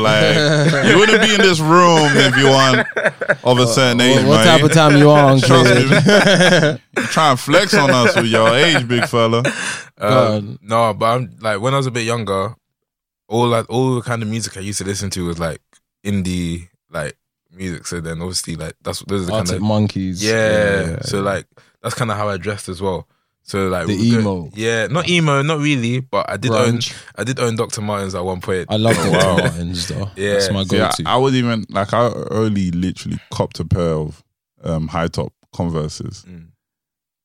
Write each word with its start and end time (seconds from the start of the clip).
like 0.00 0.34
you 0.86 0.98
wouldn't 0.98 1.20
be 1.22 1.34
in 1.34 1.40
this 1.40 1.60
room 1.60 2.08
if 2.14 2.36
you 2.36 2.46
want 2.48 2.86
of 3.44 3.58
a 3.58 3.66
certain 3.66 4.00
age, 4.00 4.16
What, 4.18 4.26
what 4.28 4.44
type 4.44 4.62
of 4.62 4.72
time 4.72 4.96
you 4.96 5.10
on, 5.10 5.40
Trust 5.40 5.72
kid? 5.72 5.90
me, 5.90 6.80
you 6.96 7.02
try 7.08 7.30
and 7.30 7.40
flex 7.40 7.74
on 7.74 7.90
us 7.90 8.16
with 8.16 8.26
your 8.26 8.48
age, 8.54 8.86
big 8.88 9.06
fella. 9.06 9.42
Um, 9.98 10.58
no, 10.62 10.94
but 10.94 11.06
I'm 11.06 11.36
like 11.40 11.60
when 11.60 11.74
I 11.74 11.76
was 11.76 11.86
a 11.86 11.90
bit 11.90 12.04
younger, 12.04 12.54
all 13.28 13.48
like 13.48 13.68
all 13.68 13.96
the 13.96 14.00
kind 14.02 14.22
of 14.22 14.28
music 14.28 14.56
I 14.56 14.60
used 14.60 14.78
to 14.78 14.84
listen 14.84 15.10
to 15.10 15.26
was 15.26 15.38
like 15.38 15.60
indie 16.04 16.68
like 16.90 17.16
music. 17.52 17.86
So 17.86 18.00
then 18.00 18.20
obviously 18.20 18.56
like 18.56 18.74
that's 18.82 19.00
those 19.04 19.22
are 19.22 19.26
the 19.26 19.32
kind 19.32 19.50
of 19.50 19.60
Monkeys. 19.62 20.22
yeah, 20.24 21.00
So 21.02 21.20
like 21.20 21.46
that's 21.82 21.94
kind 21.94 22.10
of 22.10 22.16
how 22.16 22.28
I 22.28 22.36
dressed 22.36 22.68
as 22.68 22.80
well. 22.80 23.06
So 23.48 23.68
like 23.68 23.86
The 23.86 23.96
we 23.96 24.10
would 24.14 24.20
emo. 24.20 24.50
yeah, 24.54 24.86
not 24.88 25.08
emo, 25.08 25.40
not 25.42 25.58
really, 25.58 26.00
but 26.00 26.28
I 26.30 26.36
did 26.36 26.50
Grunge. 26.52 26.92
own 26.92 26.98
I 27.16 27.24
did 27.24 27.40
own 27.40 27.56
Dr. 27.56 27.80
Martens 27.80 28.14
at 28.14 28.22
one 28.24 28.40
point. 28.42 28.66
I 28.70 28.76
love 28.76 28.94
Dr. 28.96 29.10
the 29.10 29.16
wow. 29.16 29.36
Martens 29.38 29.88
though. 29.88 30.10
Yeah. 30.16 30.32
That's 30.34 30.50
my 30.52 30.60
I, 30.60 30.64
go-to. 30.64 31.02
I 31.06 31.16
would 31.16 31.34
even 31.34 31.64
like 31.70 31.92
I 31.94 32.10
only 32.30 32.70
literally 32.72 33.18
copped 33.32 33.58
a 33.58 33.64
pair 33.64 33.94
of 33.94 34.22
um, 34.62 34.86
high 34.88 35.08
top 35.08 35.32
Converses 35.54 36.24
Mm. 36.28 36.48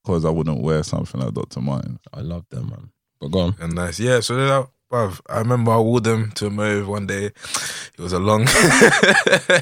because 0.04 0.24
I 0.24 0.30
wouldn't 0.30 0.62
wear 0.64 0.82
something 0.84 1.20
like 1.20 1.34
Dr. 1.34 1.60
Martin. 1.60 2.00
I 2.14 2.22
love 2.22 2.46
them, 2.50 2.70
man. 2.70 2.90
But 3.20 3.28
go 3.28 3.40
on. 3.40 3.56
And 3.60 3.74
nice, 3.76 4.00
yeah. 4.00 4.22
So 4.22 4.36
then, 4.38 4.50
I, 4.50 4.64
bruv, 4.92 5.20
I 5.30 5.40
remember 5.40 5.72
I 5.72 5.78
wore 5.80 6.00
them 6.00 6.32
to 6.36 6.48
a 6.48 6.50
move 6.50 6.88
one 6.88 7.06
day. 7.06 7.26
It 7.26 8.00
was 8.00 8.14
a 8.14 8.20
long, 8.20 8.46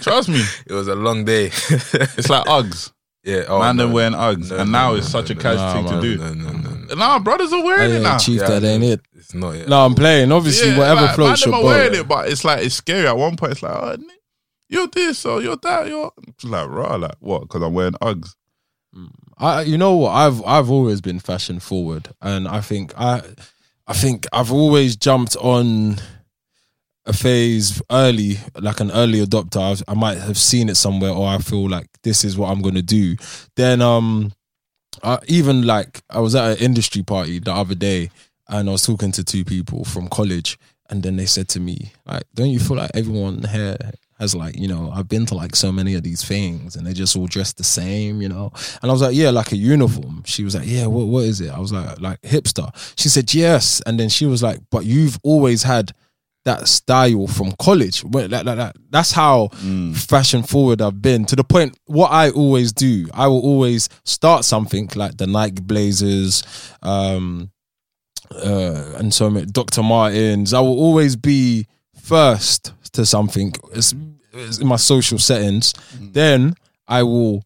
Trust 0.01 0.29
me, 0.29 0.43
it 0.67 0.73
was 0.73 0.87
a 0.87 0.95
long 0.95 1.25
day. 1.25 1.45
it's 1.47 2.29
like 2.29 2.45
Uggs. 2.45 2.91
Yeah, 3.23 3.43
oh, 3.47 3.59
man, 3.59 3.75
no. 3.75 3.83
them 3.83 3.93
wearing 3.93 4.13
Uggs, 4.13 4.49
No, 4.49 4.57
and 4.57 4.71
no, 4.71 4.79
now 4.79 4.91
no, 4.91 4.97
it's 4.97 5.07
such 5.07 5.29
no, 5.29 5.33
a 5.33 5.35
no, 5.35 5.41
cash 5.41 5.73
thing 5.75 5.85
man. 5.85 5.93
to 5.95 6.01
do. 6.01 6.17
No, 6.17 6.33
no, 6.33 6.51
no, 6.51 6.69
no. 6.69 6.95
Nah, 6.95 7.19
brothers 7.19 7.53
are 7.53 7.63
wearing 7.63 7.91
Hey, 7.91 7.97
it 7.97 8.01
now. 8.01 8.17
Chief, 8.17 8.41
Yeah, 8.41 8.47
that 8.59 8.63
ain't 8.63 8.83
it. 8.83 9.01
It's 9.13 9.33
not 9.33 9.51
yet. 9.55 9.69
No, 9.69 9.85
I'm 9.85 9.95
playing. 9.95 10.31
Obviously, 10.31 10.69
Yeah, 10.71 10.77
whatever 10.79 11.01
like, 11.01 11.15
floats 11.15 11.45
man, 11.45 11.53
your 11.53 11.61
them 11.61 11.65
are 11.69 11.73
wearing 11.73 11.99
it, 11.99 12.07
but 12.07 12.29
it's 12.29 12.43
like 12.43 12.65
it's 12.65 12.75
scary. 12.75 13.07
At 13.07 13.15
one 13.17 13.37
point, 13.37 13.53
it's 13.53 13.63
like, 13.63 13.73
oh, 13.73 13.97
you're 14.67 14.87
this 14.87 15.25
or 15.25 15.41
you're 15.41 15.57
that. 15.57 15.87
You're 15.87 16.11
it's 16.27 16.43
like 16.43 16.67
raw, 16.69 16.95
like 16.95 17.15
what? 17.19 17.41
Because 17.41 17.61
I'm 17.61 17.73
wearing 17.73 17.93
Uggs. 17.93 18.35
Mm. 18.95 19.09
I, 19.37 19.61
you 19.61 19.77
know 19.77 19.95
what? 19.97 20.11
I've 20.11 20.43
I've 20.45 20.69
always 20.71 21.01
been 21.01 21.19
fashion 21.19 21.59
forward, 21.59 22.09
and 22.21 22.47
I 22.47 22.61
think 22.61 22.93
I, 22.97 23.21
I 23.87 23.93
think 23.93 24.25
I've 24.33 24.51
always 24.51 24.95
jumped 24.95 25.35
on 25.37 25.97
a 27.05 27.13
phase 27.13 27.81
early, 27.91 28.37
like 28.59 28.79
an 28.79 28.91
early 28.91 29.25
adopter. 29.25 29.61
I've- 29.61 29.83
I 29.87 29.93
might 29.95 30.17
have 30.19 30.37
seen 30.37 30.69
it 30.69 30.75
somewhere, 30.75 31.11
or 31.11 31.27
I 31.27 31.39
feel 31.39 31.67
like 31.69 31.87
this 32.03 32.23
is 32.23 32.37
what 32.37 32.49
I'm 32.51 32.61
gonna 32.61 32.81
do. 32.81 33.15
Then, 33.55 33.81
um, 33.81 34.33
I, 35.03 35.17
even 35.27 35.63
like 35.65 36.01
I 36.09 36.19
was 36.19 36.35
at 36.35 36.57
an 36.57 36.63
industry 36.63 37.01
party 37.03 37.39
the 37.39 37.53
other 37.53 37.75
day, 37.75 38.11
and 38.49 38.69
I 38.69 38.71
was 38.71 38.83
talking 38.85 39.11
to 39.13 39.23
two 39.23 39.43
people 39.45 39.83
from 39.85 40.09
college, 40.09 40.59
and 40.89 41.01
then 41.01 41.15
they 41.15 41.25
said 41.25 41.47
to 41.49 41.59
me, 41.59 41.91
like, 42.05 42.23
"Don't 42.35 42.49
you 42.51 42.59
feel 42.59 42.77
like 42.77 42.91
everyone 42.93 43.43
here?" 43.43 43.77
Has 44.19 44.35
like 44.35 44.55
you 44.55 44.67
know 44.67 44.91
I've 44.93 45.07
been 45.09 45.25
to 45.25 45.33
like 45.33 45.55
so 45.55 45.71
many 45.71 45.95
of 45.95 46.03
these 46.03 46.23
things 46.23 46.75
and 46.75 46.85
they 46.85 46.93
just 46.93 47.15
all 47.17 47.25
dressed 47.25 47.57
the 47.57 47.63
same 47.63 48.21
you 48.21 48.29
know 48.29 48.51
and 48.83 48.91
I 48.91 48.93
was 48.93 49.01
like 49.01 49.15
yeah 49.15 49.31
like 49.31 49.51
a 49.51 49.57
uniform 49.57 50.21
she 50.27 50.43
was 50.43 50.53
like 50.53 50.67
yeah 50.67 50.85
what 50.85 51.07
what 51.07 51.23
is 51.25 51.41
it 51.41 51.49
I 51.49 51.57
was 51.57 51.73
like 51.73 51.99
like 51.99 52.21
hipster 52.21 52.69
she 52.99 53.09
said 53.09 53.33
yes 53.33 53.81
and 53.87 53.99
then 53.99 54.09
she 54.09 54.27
was 54.27 54.43
like 54.43 54.59
but 54.69 54.85
you've 54.85 55.17
always 55.23 55.63
had 55.63 55.93
that 56.45 56.67
style 56.67 57.27
from 57.27 57.51
college. 57.53 58.03
Well, 58.03 58.27
like, 58.27 58.45
like, 58.45 58.57
like, 58.57 58.75
that's 58.89 59.11
how 59.11 59.49
fashion 59.93 60.43
forward 60.43 60.81
I've 60.81 61.01
been 61.01 61.25
to 61.25 61.35
the 61.35 61.43
point 61.43 61.77
what 61.85 62.11
I 62.11 62.29
always 62.31 62.71
do 62.71 63.07
I 63.13 63.27
will 63.27 63.41
always 63.41 63.89
start 64.03 64.45
something 64.45 64.89
like 64.95 65.17
the 65.17 65.27
Nike 65.27 65.61
Blazers 65.61 66.43
um 66.81 67.51
uh 68.31 68.93
and 68.97 69.13
so 69.13 69.29
many 69.29 69.45
Dr. 69.45 69.83
Martens. 69.83 70.53
I 70.53 70.59
will 70.61 70.79
always 70.79 71.15
be 71.15 71.67
first 72.01 72.73
to 72.93 73.05
something. 73.05 73.53
It's, 73.73 73.93
it's 74.33 74.59
in 74.59 74.67
my 74.67 74.77
social 74.77 75.19
settings. 75.19 75.73
Then 75.99 76.55
I 76.87 77.03
will 77.03 77.43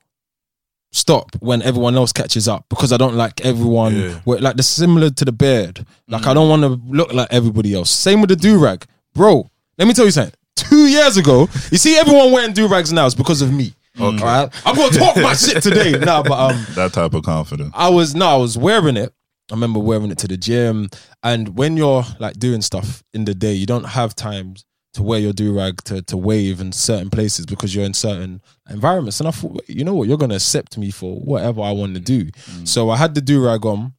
stop 0.96 1.36
when 1.40 1.62
everyone 1.62 1.96
else 1.96 2.12
catches 2.14 2.48
up 2.48 2.66
because 2.70 2.92
I 2.94 2.98
don't 2.98 3.16
like 3.16 3.42
everyone 3.46 3.96
Yeah. 3.96 4.14
where, 4.24 4.40
like 4.40 4.56
the 4.56 4.64
similar 4.64 5.10
to 5.10 5.26
the 5.26 5.32
beard 5.32 5.86
like 6.08 6.26
I 6.26 6.34
don't 6.34 6.50
want 6.50 6.62
to 6.64 6.80
look 6.88 7.12
like 7.14 7.28
everybody 7.32 7.74
else 7.74 7.90
same 7.92 8.22
with 8.22 8.30
the 8.30 8.36
do-rag 8.36 8.86
bro 9.14 9.50
let 9.78 9.88
me 9.88 9.94
tell 9.94 10.06
you 10.06 10.12
something 10.12 10.34
two 10.56 10.88
years 10.88 11.18
ago 11.18 11.50
you 11.72 11.78
see 11.78 11.98
everyone 11.98 12.32
wearing 12.32 12.54
do-rags 12.54 12.94
now 12.94 13.06
it's 13.06 13.16
because 13.16 13.42
of 13.42 13.52
me 13.52 13.74
okay 14.00 14.24
right? 14.24 14.50
I'm 14.66 14.76
gonna 14.76 14.92
talk 14.98 15.16
my 15.18 15.34
shit 15.44 15.62
today 15.62 15.92
nah 16.00 16.24
but 16.24 16.40
um 16.40 16.66
That 16.76 16.94
type 16.94 17.14
of 17.14 17.24
confidence. 17.24 17.72
I 17.74 17.90
was 17.90 18.16
no, 18.16 18.26
I 18.28 18.36
was 18.38 18.58
wearing 18.58 18.96
it. 18.98 19.12
I 19.52 19.54
remember 19.54 19.80
wearing 19.80 20.12
it 20.12 20.18
to 20.20 20.28
the 20.28 20.38
gym. 20.38 20.90
And 21.24 21.56
when 21.58 21.78
you're 21.78 22.04
like 22.20 22.40
doing 22.40 22.62
stuff 22.62 23.04
in 23.14 23.26
the 23.26 23.36
day, 23.36 23.54
you 23.54 23.66
don't 23.68 23.84
have 23.86 24.16
time 24.16 24.56
to 24.96 25.04
wear 25.04 25.20
your 25.20 25.34
do 25.34 25.54
rag 25.54 25.84
to 25.84 26.02
to 26.02 26.18
wave 26.18 26.62
in 26.62 26.72
certain 26.72 27.10
places 27.10 27.46
because 27.46 27.76
you're 27.76 27.86
in 27.86 27.94
certain 27.94 28.42
environments. 28.70 29.20
And 29.20 29.28
I 29.28 29.32
thought, 29.32 29.62
you 29.68 29.84
know 29.84 29.94
what, 29.94 30.08
you're 30.08 30.18
gonna 30.18 30.36
accept 30.36 30.78
me 30.78 30.90
for 30.90 31.20
whatever 31.20 31.62
I 31.62 31.72
want 31.72 31.96
to 31.96 32.00
do. 32.00 32.26
Mm. 32.26 32.68
So 32.68 32.90
I 32.90 32.98
had 32.98 33.14
the 33.14 33.22
do 33.22 33.46
rag 33.46 33.66
on, 33.66 33.94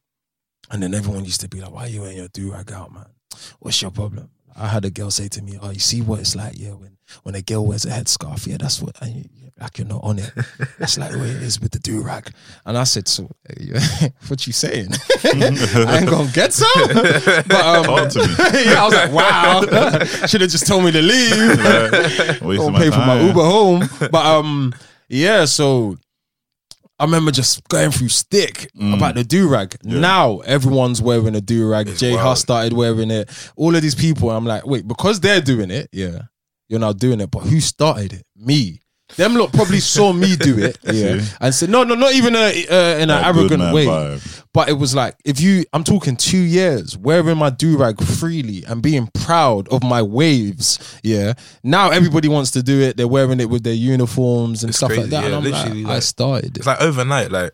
and 0.71 0.81
then 0.81 0.95
everyone 0.95 1.23
used 1.23 1.41
to 1.41 1.47
be 1.47 1.61
like, 1.61 1.71
"Why 1.71 1.85
are 1.85 1.87
you 1.87 2.01
wearing 2.01 2.17
your 2.17 2.29
do 2.29 2.51
rag 2.51 2.71
out, 2.71 2.91
man? 2.91 3.05
What's 3.59 3.79
your 3.81 3.91
problem?" 3.91 4.29
I 4.57 4.67
had 4.67 4.85
a 4.85 4.89
girl 4.89 5.11
say 5.11 5.27
to 5.29 5.41
me, 5.41 5.57
"Oh, 5.61 5.69
you 5.69 5.79
see 5.79 6.01
what 6.01 6.19
it's 6.19 6.35
like, 6.35 6.53
yeah, 6.57 6.71
when 6.71 6.97
when 7.23 7.35
a 7.35 7.41
girl 7.41 7.65
wears 7.65 7.85
a 7.85 7.89
headscarf, 7.89 8.47
yeah, 8.47 8.57
that's 8.59 8.81
what, 8.81 8.99
and 9.01 9.15
you, 9.15 9.23
like 9.59 9.77
you're 9.77 9.87
not 9.87 10.03
on 10.03 10.19
it. 10.19 10.31
That's 10.77 10.97
like 10.97 11.11
the 11.11 11.19
way 11.19 11.29
it 11.29 11.43
is 11.43 11.61
with 11.61 11.71
the 11.71 11.79
do 11.79 12.01
rag." 12.01 12.31
And 12.65 12.77
I 12.77 12.83
said, 12.83 13.07
"So, 13.07 13.29
what 14.27 14.47
you 14.47 14.53
saying? 14.53 14.89
I 15.23 15.99
ain't 15.99 16.09
gonna 16.09 16.31
get 16.33 16.53
some." 16.53 16.67
But 16.87 17.53
um, 17.53 17.85
Talk 17.85 18.09
to 18.09 18.19
me. 18.19 18.33
yeah, 18.65 18.81
I 18.81 18.85
was 18.85 18.93
like, 18.93 19.11
"Wow, 19.11 20.03
should 20.25 20.41
have 20.41 20.49
just 20.49 20.67
told 20.67 20.83
me 20.83 20.91
to 20.91 21.01
leave." 21.01 21.59
My 22.71 22.79
pay 22.79 22.89
for 22.89 22.97
my. 22.97 23.21
Uber 23.21 23.43
home. 23.43 23.89
But 23.99 24.25
um, 24.25 24.73
yeah. 25.07 25.45
So 25.45 25.97
I 26.99 27.05
remember 27.05 27.31
just 27.31 27.67
going 27.67 27.91
through 27.91 28.09
stick 28.09 28.71
mm. 28.75 28.95
about 28.95 29.15
the 29.15 29.23
do 29.23 29.47
rag. 29.47 29.75
Now 29.83 30.39
everyone's 30.39 31.01
wearing 31.01 31.35
a 31.35 31.41
do 31.41 31.69
rag. 31.69 31.95
Jay 31.95 32.13
wild. 32.13 32.27
Hus 32.27 32.41
started 32.41 32.73
wearing 32.73 33.11
it. 33.11 33.29
All 33.55 33.75
of 33.75 33.81
these 33.81 33.95
people. 33.95 34.31
I'm 34.31 34.45
like, 34.45 34.65
wait, 34.65 34.87
because 34.87 35.19
they're 35.19 35.41
doing 35.41 35.69
it, 35.69 35.89
yeah, 35.91 36.23
you're 36.67 36.79
now 36.79 36.93
doing 36.93 37.21
it. 37.21 37.29
But 37.29 37.41
who 37.41 37.59
started 37.59 38.13
it? 38.13 38.25
Me. 38.35 38.81
Them 39.15 39.35
lot 39.35 39.53
probably 39.53 39.79
saw 39.79 40.11
me 40.11 40.35
do 40.35 40.59
it, 40.59 40.77
yeah, 40.83 41.21
and 41.39 41.55
said, 41.55 41.69
no, 41.69 41.83
no, 41.85 41.95
not 41.95 42.13
even 42.13 42.35
a, 42.35 42.39
uh, 42.67 42.95
in 42.97 43.03
an 43.03 43.07
That 43.07 43.33
arrogant 43.35 43.59
man 43.59 43.73
way. 43.73 43.85
vibe. 43.85 44.43
But 44.53 44.67
it 44.67 44.73
was 44.73 44.93
like, 44.93 45.15
if 45.23 45.39
you, 45.39 45.63
I'm 45.71 45.85
talking 45.85 46.17
two 46.17 46.37
years 46.37 46.97
wearing 46.97 47.37
my 47.37 47.49
do 47.49 47.77
rag 47.77 48.01
freely 48.03 48.65
and 48.65 48.81
being 48.81 49.07
proud 49.13 49.69
of 49.69 49.81
my 49.81 50.01
waves. 50.01 50.99
Yeah. 51.03 51.33
Now 51.63 51.91
everybody 51.91 52.27
wants 52.27 52.51
to 52.51 52.63
do 52.63 52.81
it. 52.81 52.97
They're 52.97 53.07
wearing 53.07 53.39
it 53.39 53.49
with 53.49 53.63
their 53.63 53.73
uniforms 53.73 54.63
and 54.63 54.69
It's 54.71 54.77
stuff 54.77 54.89
like 54.89 54.97
crazy, 54.99 55.09
that. 55.11 55.19
yeah, 55.21 55.25
and 55.27 55.35
I'm 55.35 55.43
literally, 55.43 55.83
like, 55.83 55.91
I 55.91 55.93
like- 55.95 56.03
started 56.03 56.45
it. 56.51 56.57
It's 56.57 56.67
like 56.67 56.81
overnight, 56.81 57.31
like 57.31 57.51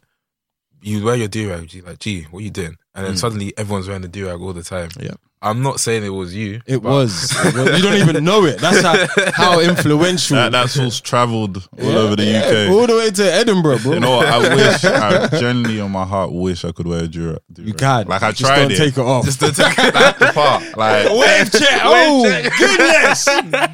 you 0.81 1.03
wear 1.06 1.16
your 1.16 1.28
do 1.28 1.50
rag, 1.50 1.72
you're 1.74 1.85
like, 1.85 2.00
gee, 2.00 2.24
what 2.31 2.44
you 2.44 2.50
doing? 2.50 2.78
And 2.96 3.06
Mm. 3.06 3.09
then 3.09 3.18
suddenly 3.18 3.53
everyone's 3.58 3.88
wearing 3.88 4.02
the 4.02 4.08
do 4.08 4.25
rag 4.28 4.41
all 4.41 4.53
the 4.53 4.64
time. 4.64 4.90
Yeah. 5.00 5.12
I'm 5.44 5.62
not 5.62 5.80
saying 5.81 6.04
it 6.06 6.09
was 6.09 6.34
you. 6.34 6.62
It 6.66 6.81
but- 6.81 6.90
was. 6.90 7.31
It 7.46 7.56
You 7.78 7.81
don't 7.84 7.96
even 7.96 8.24
know 8.24 8.46
it. 8.46 8.59
That's 8.59 8.81
how, 8.81 9.31
how 9.34 9.59
influential. 9.59 10.38
That, 10.38 10.54
that 10.54 10.70
sauce 10.70 11.02
travelled 11.02 11.58
all 11.80 11.86
Yeah, 11.92 11.98
over 11.98 12.16
the 12.16 12.24
yeah, 12.24 12.40
UK. 12.48 12.72
all 12.72 12.88
the 12.88 12.96
way 12.96 13.12
to 13.12 13.24
Edinburgh, 13.34 13.80
bro. 13.80 13.94
You 13.96 14.00
know 14.00 14.18
what? 14.18 14.28
I 14.28 14.38
wish, 14.56 14.86
I 14.86 15.28
genuinely 15.28 15.82
on 15.82 15.92
my 15.92 16.06
heart 16.06 16.32
wish 16.32 16.64
I 16.66 16.72
could 16.72 16.88
wear 16.88 17.03
a 17.03 17.08
Dura. 17.08 17.40
you 17.58 17.74
can. 17.74 18.08
Like 18.08 18.24
I 18.24 18.32
Just 18.32 18.42
tried 18.50 18.62
don't 18.64 18.72
it. 18.72 18.78
take 18.78 18.98
it 18.98 19.02
off. 19.02 19.26
Just 19.26 19.40
to 19.42 19.52
take 19.52 19.76
That's 19.94 20.20
the 20.20 20.32
part. 20.34 20.64
Like, 20.78 21.09
Wave 21.09 21.52
check. 21.52 21.82
Oh 21.84 22.24
goodness. 22.58 23.28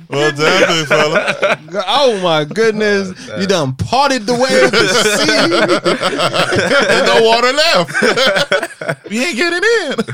well 0.09 0.31
done, 0.31 0.85
fella. 0.87 1.59
Oh 1.87 2.19
my 2.23 2.45
goodness. 2.45 3.13
You 3.39 3.45
done 3.47 3.73
parted 3.75 4.25
the 4.25 4.33
wave. 4.33 4.71
There's 5.79 7.03
no 7.05 7.21
water 7.23 7.53
left. 7.53 8.68
we 9.09 9.23
ain't 9.23 9.37
getting 9.37 9.61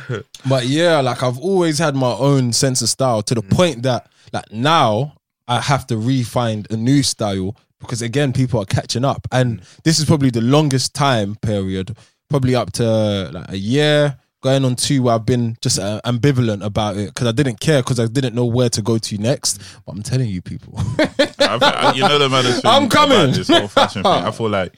in. 0.10 0.24
But 0.48 0.66
yeah, 0.66 1.02
like 1.02 1.24
I've 1.24 1.40
always 1.40 1.80
had 1.80 1.96
my 1.96 2.12
own 2.12 2.54
sense 2.54 2.82
of 2.84 2.90
style 2.90 3.24
to 3.24 3.34
the 3.34 3.42
mm. 3.42 3.50
point 3.50 3.84
that 3.84 4.08
like 4.32 4.52
now 4.52 5.16
I 5.48 5.60
have 5.60 5.88
to 5.88 5.98
re-find 5.98 6.68
a 6.70 6.78
new 6.78 7.02
style 7.02 7.56
because 7.80 8.04
again 8.04 8.32
people 8.32 8.62
are 8.62 8.66
catching 8.66 9.04
up. 9.04 9.28
And 9.32 9.62
mm. 9.62 9.78
this 9.84 9.98
is 9.98 10.06
probably 10.06 10.30
the 10.30 10.42
longest 10.42 10.94
time 10.94 11.36
period 11.36 11.98
probably 12.30 12.56
up 12.56 12.72
to 12.74 13.32
like 13.34 13.50
a 13.50 13.58
year 13.58 14.18
going 14.42 14.64
on 14.64 14.76
two 14.76 15.02
where 15.02 15.16
I've 15.16 15.26
been 15.26 15.58
just 15.62 15.80
uh, 15.80 16.00
ambivalent 16.06 16.64
about 16.64 16.98
it 16.98 17.08
because 17.08 17.28
I 17.28 17.32
didn't 17.32 17.60
care 17.60 17.82
because 17.82 18.00
I 18.00 18.06
didn't 18.06 18.36
know 18.36 18.46
where 18.46 18.70
to 18.70 18.82
go 18.82 19.00
to 19.00 19.18
next. 19.18 19.60
Mm. 19.60 19.82
But 19.86 19.92
I'm 19.94 20.04
telling 20.04 20.30
you 20.30 20.42
people. 20.42 20.76
I, 21.40 21.94
you 21.96 22.02
know 22.02 22.20
the 22.20 22.30
thing 22.30 22.62
I'm 22.64 22.88
coming. 22.88 23.32
this 23.32 23.48
whole 23.48 23.68
fashion 23.68 24.04
thing. 24.04 24.12
I 24.12 24.32
feel 24.32 24.50
like 24.50 24.74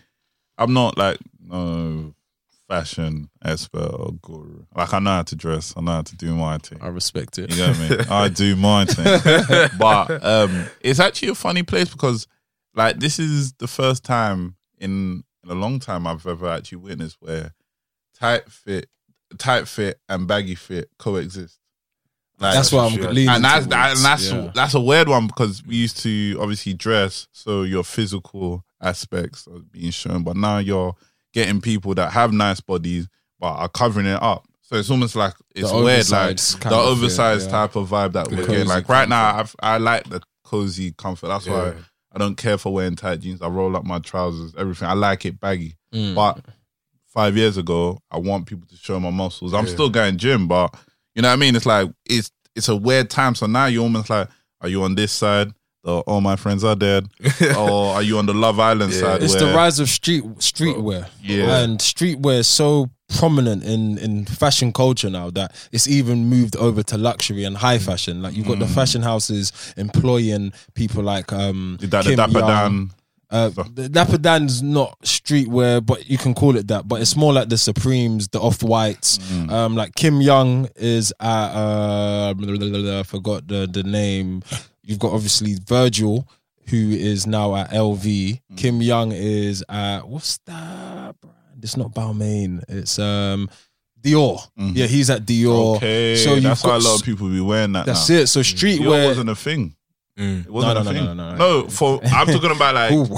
I'm 0.58 0.74
not 0.74 0.98
like 0.98 1.18
no 1.46 2.14
fashion 2.68 3.30
expert 3.44 3.92
or 3.94 4.14
guru. 4.22 4.66
Like 4.76 4.94
I 4.94 5.00
know 5.00 5.12
how 5.12 5.22
to 5.24 5.36
dress. 5.36 5.74
I 5.78 5.82
know 5.82 5.92
how 5.94 6.02
to 6.02 6.16
do 6.16 6.36
my 6.36 6.58
thing. 6.58 6.80
I 6.82 6.88
respect 6.88 7.38
it 7.40 7.52
You 7.52 7.58
know 7.62 7.68
what 7.70 7.78
I 7.80 7.90
mean? 7.90 8.00
I 8.10 8.28
do 8.30 8.56
my 8.58 8.86
thing. 8.86 9.70
but 9.80 10.24
um, 10.24 10.66
it's 10.82 11.00
actually 11.00 11.30
a 11.30 11.36
funny 11.36 11.64
place 11.64 11.90
because 11.90 12.28
like 12.76 13.00
this 13.00 13.20
is 13.20 13.54
the 13.54 13.68
first 13.68 14.04
time 14.04 14.56
in, 14.80 15.24
in 15.44 15.50
a 15.50 15.56
long 15.56 15.80
time 15.80 16.06
I've 16.06 16.28
ever 16.28 16.50
actually 16.50 16.80
witnessed 16.80 17.18
where 17.20 17.54
tight 18.20 18.50
fit 18.52 18.88
tight 19.38 19.68
fit 19.68 20.00
and 20.10 20.28
baggy 20.28 20.56
fit 20.56 20.90
coexist. 21.00 21.60
Like, 22.40 22.54
That's 22.54 22.72
why 22.72 22.86
I'm 22.86 22.92
Sure. 22.94 23.12
leaning. 23.12 23.30
and 23.30 23.44
that's 23.44 23.66
that, 23.68 23.96
and 23.96 24.06
that's 24.06 24.32
yeah. 24.32 24.52
that's 24.54 24.74
a 24.76 24.80
weird 24.80 25.10
one 25.10 25.26
because 25.28 25.66
we 25.66 25.76
used 25.76 25.98
to 26.04 26.38
obviously 26.40 26.74
dress 26.76 27.28
so 27.32 27.64
your 27.64 27.84
physical 27.84 28.64
aspects 28.80 29.48
are 29.48 29.60
being 29.72 29.90
shown, 29.92 30.24
but 30.24 30.36
now 30.38 30.60
you're 30.60 30.96
getting 31.38 31.62
people 31.62 31.94
that 31.94 32.12
have 32.14 32.34
nice 32.34 32.60
bodies 32.60 33.08
but 33.40 33.54
are 33.54 33.70
covering 33.70 34.08
it 34.08 34.20
up. 34.22 34.44
So 34.64 34.76
it's 34.76 34.90
almost 34.90 35.16
like 35.16 35.34
it's 35.56 35.72
weird, 35.72 36.10
like 36.10 36.38
the 36.38 36.58
kind 36.60 36.74
of 36.76 36.82
feel, 36.82 36.92
oversized 36.92 37.46
yeah. 37.46 37.52
type 37.52 37.76
of 37.76 37.88
vibe 37.90 38.14
that 38.14 38.28
The 38.28 38.36
we're 38.36 38.48
getting. 38.48 38.68
Like 38.68 38.90
right 38.90 39.08
now, 39.08 39.38
I've, 39.38 39.56
I 39.60 39.78
like 39.78 40.10
the 40.10 40.20
cozy 40.44 40.94
comfort. 40.98 41.28
That's 41.28 41.46
why 41.48 41.68
Yeah. 41.68 41.74
I 42.14 42.18
don't 42.18 42.36
care 42.36 42.58
for 42.58 42.74
wearing 42.74 42.96
tight 42.96 43.20
jeans. 43.20 43.42
I 43.44 43.48
roll 43.50 43.76
up 43.78 43.86
my 43.86 44.00
trousers, 44.00 44.56
everything. 44.58 44.88
I 44.88 44.94
like 44.94 45.26
it 45.26 45.40
baggy. 45.40 45.78
Mm. 45.94 46.16
But 46.16 46.44
five 47.06 47.38
years 47.38 47.58
ago, 47.58 48.00
I 48.10 48.18
want 48.18 48.48
people 48.48 48.68
to 48.68 48.76
show 48.76 49.00
my 49.00 49.12
muscles. 49.12 49.54
I'm 49.54 49.68
Yeah. 49.68 49.74
still 49.74 49.90
going 49.90 50.18
gym, 50.18 50.48
but 50.48 50.74
you 51.14 51.22
know 51.22 51.28
what 51.30 51.34
I 51.34 51.38
mean. 51.38 51.56
It's 51.56 51.68
like 51.68 51.90
it's 52.06 52.32
it's 52.56 52.68
a 52.68 52.76
weird 52.76 53.10
time. 53.12 53.36
So 53.36 53.46
now 53.46 53.68
you're 53.68 53.84
almost 53.84 54.10
like, 54.10 54.28
are 54.62 54.68
you 54.70 54.82
on 54.84 54.96
this 54.96 55.12
side? 55.12 55.54
The, 55.88 56.00
all 56.00 56.20
my 56.20 56.36
friends 56.36 56.66
are 56.66 56.76
dead, 56.76 57.08
or 57.58 57.94
are 57.96 58.04
you 58.04 58.18
on 58.18 58.26
the 58.26 58.34
Love 58.34 58.60
Island 58.60 58.92
Yeah. 58.92 59.00
side? 59.00 59.24
It's 59.24 59.34
where, 59.36 59.46
the 59.46 59.56
rise 59.56 59.80
of 59.80 59.88
street 59.88 60.26
streetwear. 60.40 61.08
Yeah. 61.24 61.60
and 61.60 61.80
streetwear 61.80 62.40
is 62.40 62.48
so 62.50 62.90
prominent 63.18 63.64
in 63.64 63.98
in 63.98 64.26
fashion 64.26 64.74
culture 64.74 65.10
now 65.10 65.30
that 65.30 65.56
it's 65.72 65.88
even 65.88 66.26
moved 66.26 66.58
over 66.58 66.84
to 66.84 66.98
luxury 66.98 67.46
and 67.46 67.56
high 67.56 67.80
fashion. 67.80 68.22
Like 68.22 68.36
you've 68.36 68.48
got 68.48 68.60
the 68.60 68.68
fashion 68.68 69.02
houses 69.02 69.54
employing 69.78 70.52
people 70.74 71.04
like 71.04 71.32
um 71.32 71.78
Did 71.80 71.92
that 71.92 72.04
the 72.04 72.10
Kim 72.10 72.18
Dapper 72.18 72.34
Jones. 72.34 72.48
Dan? 72.48 72.92
Uh, 73.30 73.50
stuff. 73.52 73.70
Dapper 73.92 74.18
Dan's 74.18 74.62
not 74.62 75.00
streetwear, 75.04 75.86
but 75.86 76.10
you 76.10 76.18
can 76.18 76.34
call 76.34 76.58
it 76.58 76.68
that. 76.68 76.86
But 76.88 77.02
it's 77.02 77.16
more 77.16 77.32
like 77.32 77.48
the 77.48 77.58
Supremes, 77.58 78.28
the 78.28 78.40
Off 78.42 78.62
Whites. 78.62 79.20
Mm. 79.20 79.52
Um, 79.52 79.76
like 79.78 79.96
Kim 79.96 80.22
Jones 80.22 80.68
is 80.76 81.14
at 81.22 81.52
uh, 81.56 82.34
I 82.38 83.04
forgot 83.04 83.48
the 83.48 83.68
the 83.72 83.84
name. 83.84 84.44
You've 84.88 85.00
got 85.00 85.12
obviously 85.12 85.56
Virgil, 85.66 86.28
who 86.70 86.92
is 86.92 87.28
now 87.28 87.56
at 87.56 87.72
LV. 87.72 88.02
Mm. 88.04 88.58
Kim 88.58 88.82
Jones 88.82 89.14
is 89.14 89.64
at 89.70 90.08
what's 90.08 90.38
that 90.46 91.16
brand? 91.22 91.36
It's 91.64 91.76
not 91.78 91.92
Balmain. 91.94 92.64
It's 92.70 92.98
um 92.98 93.50
Dior. 94.02 94.40
Mhm. 94.58 94.72
Yeah, 94.76 94.86
he's 94.86 95.10
at 95.10 95.26
Dior. 95.26 95.76
Okay, 95.78 96.16
so 96.16 96.36
you've 96.36 96.44
that's 96.44 96.64
why 96.64 96.76
a 96.76 96.80
lot 96.80 97.00
of 97.00 97.06
people 97.06 97.28
be 97.30 97.42
wearing 97.42 97.74
that. 97.74 97.86
That's 97.86 98.10
now. 98.10 98.16
it. 98.18 98.28
So 98.28 98.40
Dior 98.42 98.78
streetwear. 98.80 99.06
wasn't 99.08 99.30
a 99.30 99.36
thing. 99.36 99.76
Mm. 100.18 100.46
It 100.46 100.52
wasn't 100.52 100.74
No, 100.74 100.82
a 100.82 100.84
no, 100.84 100.92
no, 100.92 100.98
thing. 100.98 101.06
no, 101.06 101.14
no, 101.14 101.36
no. 101.36 101.62
No, 101.64 101.70
for 101.70 102.00
I'm 102.06 102.26
talking 102.28 102.52
about 102.52 102.74
like 102.76 102.92
Ooh. 102.94 103.16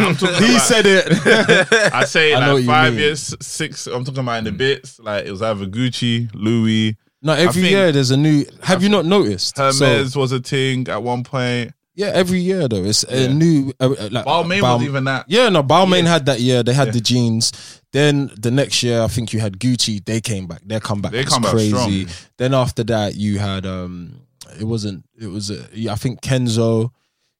I'm 0.00 0.14
talking 0.16 0.34
he 0.46 0.54
about- 0.54 0.62
said 0.62 0.86
it. 0.86 1.92
I 1.94 2.04
say 2.04 2.32
I 2.32 2.52
like 2.52 2.64
five 2.64 2.92
mean. 2.92 3.02
years, 3.02 3.34
six. 3.40 3.86
I'm 3.86 4.04
talking 4.04 4.20
about 4.20 4.38
in 4.38 4.44
the 4.44 4.52
bits. 4.52 4.98
Like 5.00 5.26
it 5.26 5.30
was 5.30 5.42
either 5.42 5.66
Gucci, 5.66 6.30
Louis, 6.34 6.96
no, 7.22 7.32
every 7.32 7.62
think- 7.62 7.72
year 7.72 7.92
there's 7.92 8.10
a 8.10 8.16
new. 8.16 8.44
Have 8.62 8.82
you 8.82 8.88
not 8.88 9.04
noticed? 9.06 9.56
So- 9.56 9.72
Hermes 9.72 10.16
was 10.16 10.32
a 10.32 10.40
thing 10.40 10.88
at 10.88 11.02
one 11.02 11.24
point. 11.24 11.72
Yeah, 11.94 12.06
every 12.14 12.40
year 12.40 12.68
though, 12.68 12.84
it's 12.84 13.02
a 13.04 13.28
new. 13.28 13.70
Uh, 13.78 13.90
uh, 13.92 14.08
like 14.10 14.24
Balmain 14.24 14.62
Bal- 14.62 14.78
was 14.78 14.86
even 14.86 15.04
that. 15.04 15.26
Yeah, 15.28 15.50
no, 15.50 15.62
Balmain 15.62 16.06
had 16.06 16.24
that 16.24 16.40
year. 16.40 16.62
They 16.62 16.72
had 16.72 16.92
the 16.94 17.00
jeans. 17.02 17.52
Then 17.92 18.30
the 18.40 18.50
next 18.50 18.82
year, 18.82 19.02
I 19.02 19.08
think 19.08 19.34
you 19.34 19.40
had 19.40 19.58
Gucci. 19.58 20.02
They 20.02 20.22
came 20.22 20.46
back. 20.46 20.62
Their 20.64 20.80
comeback 20.80 21.12
They 21.12 21.22
was 21.24 21.28
come 21.34 21.42
back 21.42 21.52
crazy. 21.52 21.68
strong. 22.06 22.06
Then 22.38 22.54
after 22.54 22.82
that, 22.84 23.16
you 23.16 23.38
had 23.38 23.66
um, 23.66 24.22
it 24.58 24.64
wasn't. 24.64 25.04
It 25.20 25.26
was 25.26 25.50
uh, 25.50 25.66
yeah, 25.74 25.92
I 25.92 25.96
think 25.96 26.22
Kenzo. 26.22 26.92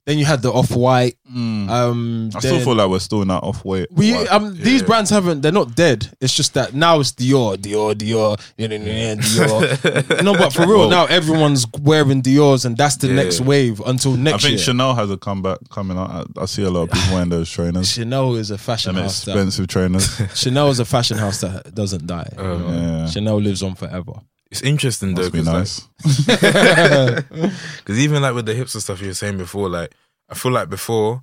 Then 0.04 0.18
you 0.18 0.24
had 0.24 0.42
the 0.42 0.50
off 0.52 0.72
white. 0.74 1.14
Mm. 1.32 1.70
Um, 1.70 2.30
I 2.34 2.40
still 2.40 2.56
then- 2.56 2.64
feel 2.64 2.74
like 2.74 2.88
we're 2.90 2.98
still 2.98 3.22
in 3.22 3.28
that 3.28 3.44
off 3.44 3.64
white. 3.64 3.86
we 3.92 4.14
um 4.28 4.52
these 4.56 4.82
brands 4.82 5.10
haven't 5.10 5.42
they're 5.42 5.52
not 5.52 5.76
dead. 5.76 6.10
It's 6.20 6.34
just 6.34 6.54
that 6.54 6.74
now 6.74 6.98
it's 6.98 7.12
Dior, 7.12 7.56
Dior, 7.56 7.94
Dior, 7.94 8.36
yeah, 8.58 8.66
yeah, 8.68 8.78
yeah, 8.78 9.14
Dior. 9.14 10.22
no, 10.24 10.34
but 10.34 10.52
for 10.52 10.62
real, 10.66 10.78
Well- 10.80 10.90
now 10.90 11.04
everyone's 11.06 11.66
wearing 11.80 12.20
Dior's, 12.20 12.64
and 12.64 12.76
that's 12.76 12.96
the 12.96 13.06
Yeah. 13.08 13.14
next 13.14 13.40
wave 13.40 13.80
until 13.86 14.12
next. 14.16 14.18
I 14.18 14.30
next 14.32 14.42
think 14.44 14.50
year. 14.58 14.64
Chanel 14.64 14.94
has 14.96 15.10
a 15.10 15.16
comeback 15.16 15.58
coming 15.70 15.96
out. 15.96 16.28
I, 16.36 16.42
I 16.42 16.46
see 16.46 16.64
a 16.64 16.70
lot 16.70 16.82
of 16.82 16.90
people 16.90 17.14
wearing 17.14 17.28
those 17.30 17.48
trainers. 17.48 17.88
Chanel 17.92 18.34
is 18.34 18.50
a 18.50 18.58
fashion 18.58 18.96
house. 18.96 19.24
That, 19.24 19.32
expensive 19.32 19.68
trainers. 19.68 20.20
Chanel 20.34 20.68
is 20.70 20.80
a 20.80 20.84
fashion 20.84 21.16
house 21.18 21.40
that 21.42 21.74
doesn't 21.74 22.06
die. 22.08 22.28
Um, 22.36 22.74
yeah. 22.74 23.06
Chanel 23.06 23.36
lives 23.40 23.62
on 23.62 23.76
forever. 23.76 24.14
It's 24.52 24.60
interesting 24.62 25.14
though, 25.14 25.22
Must 25.30 25.32
be 25.32 25.38
because 25.40 25.88
nice. 26.04 27.88
even 27.88 28.20
like 28.22 28.34
with 28.34 28.44
the 28.46 28.52
hipster 28.54 28.80
stuff 28.82 29.00
you 29.00 29.08
were 29.08 29.14
saying 29.14 29.38
before, 29.38 29.68
like 29.70 29.92
I 30.28 30.34
feel 30.34 30.52
like 30.52 30.68
before, 30.68 31.22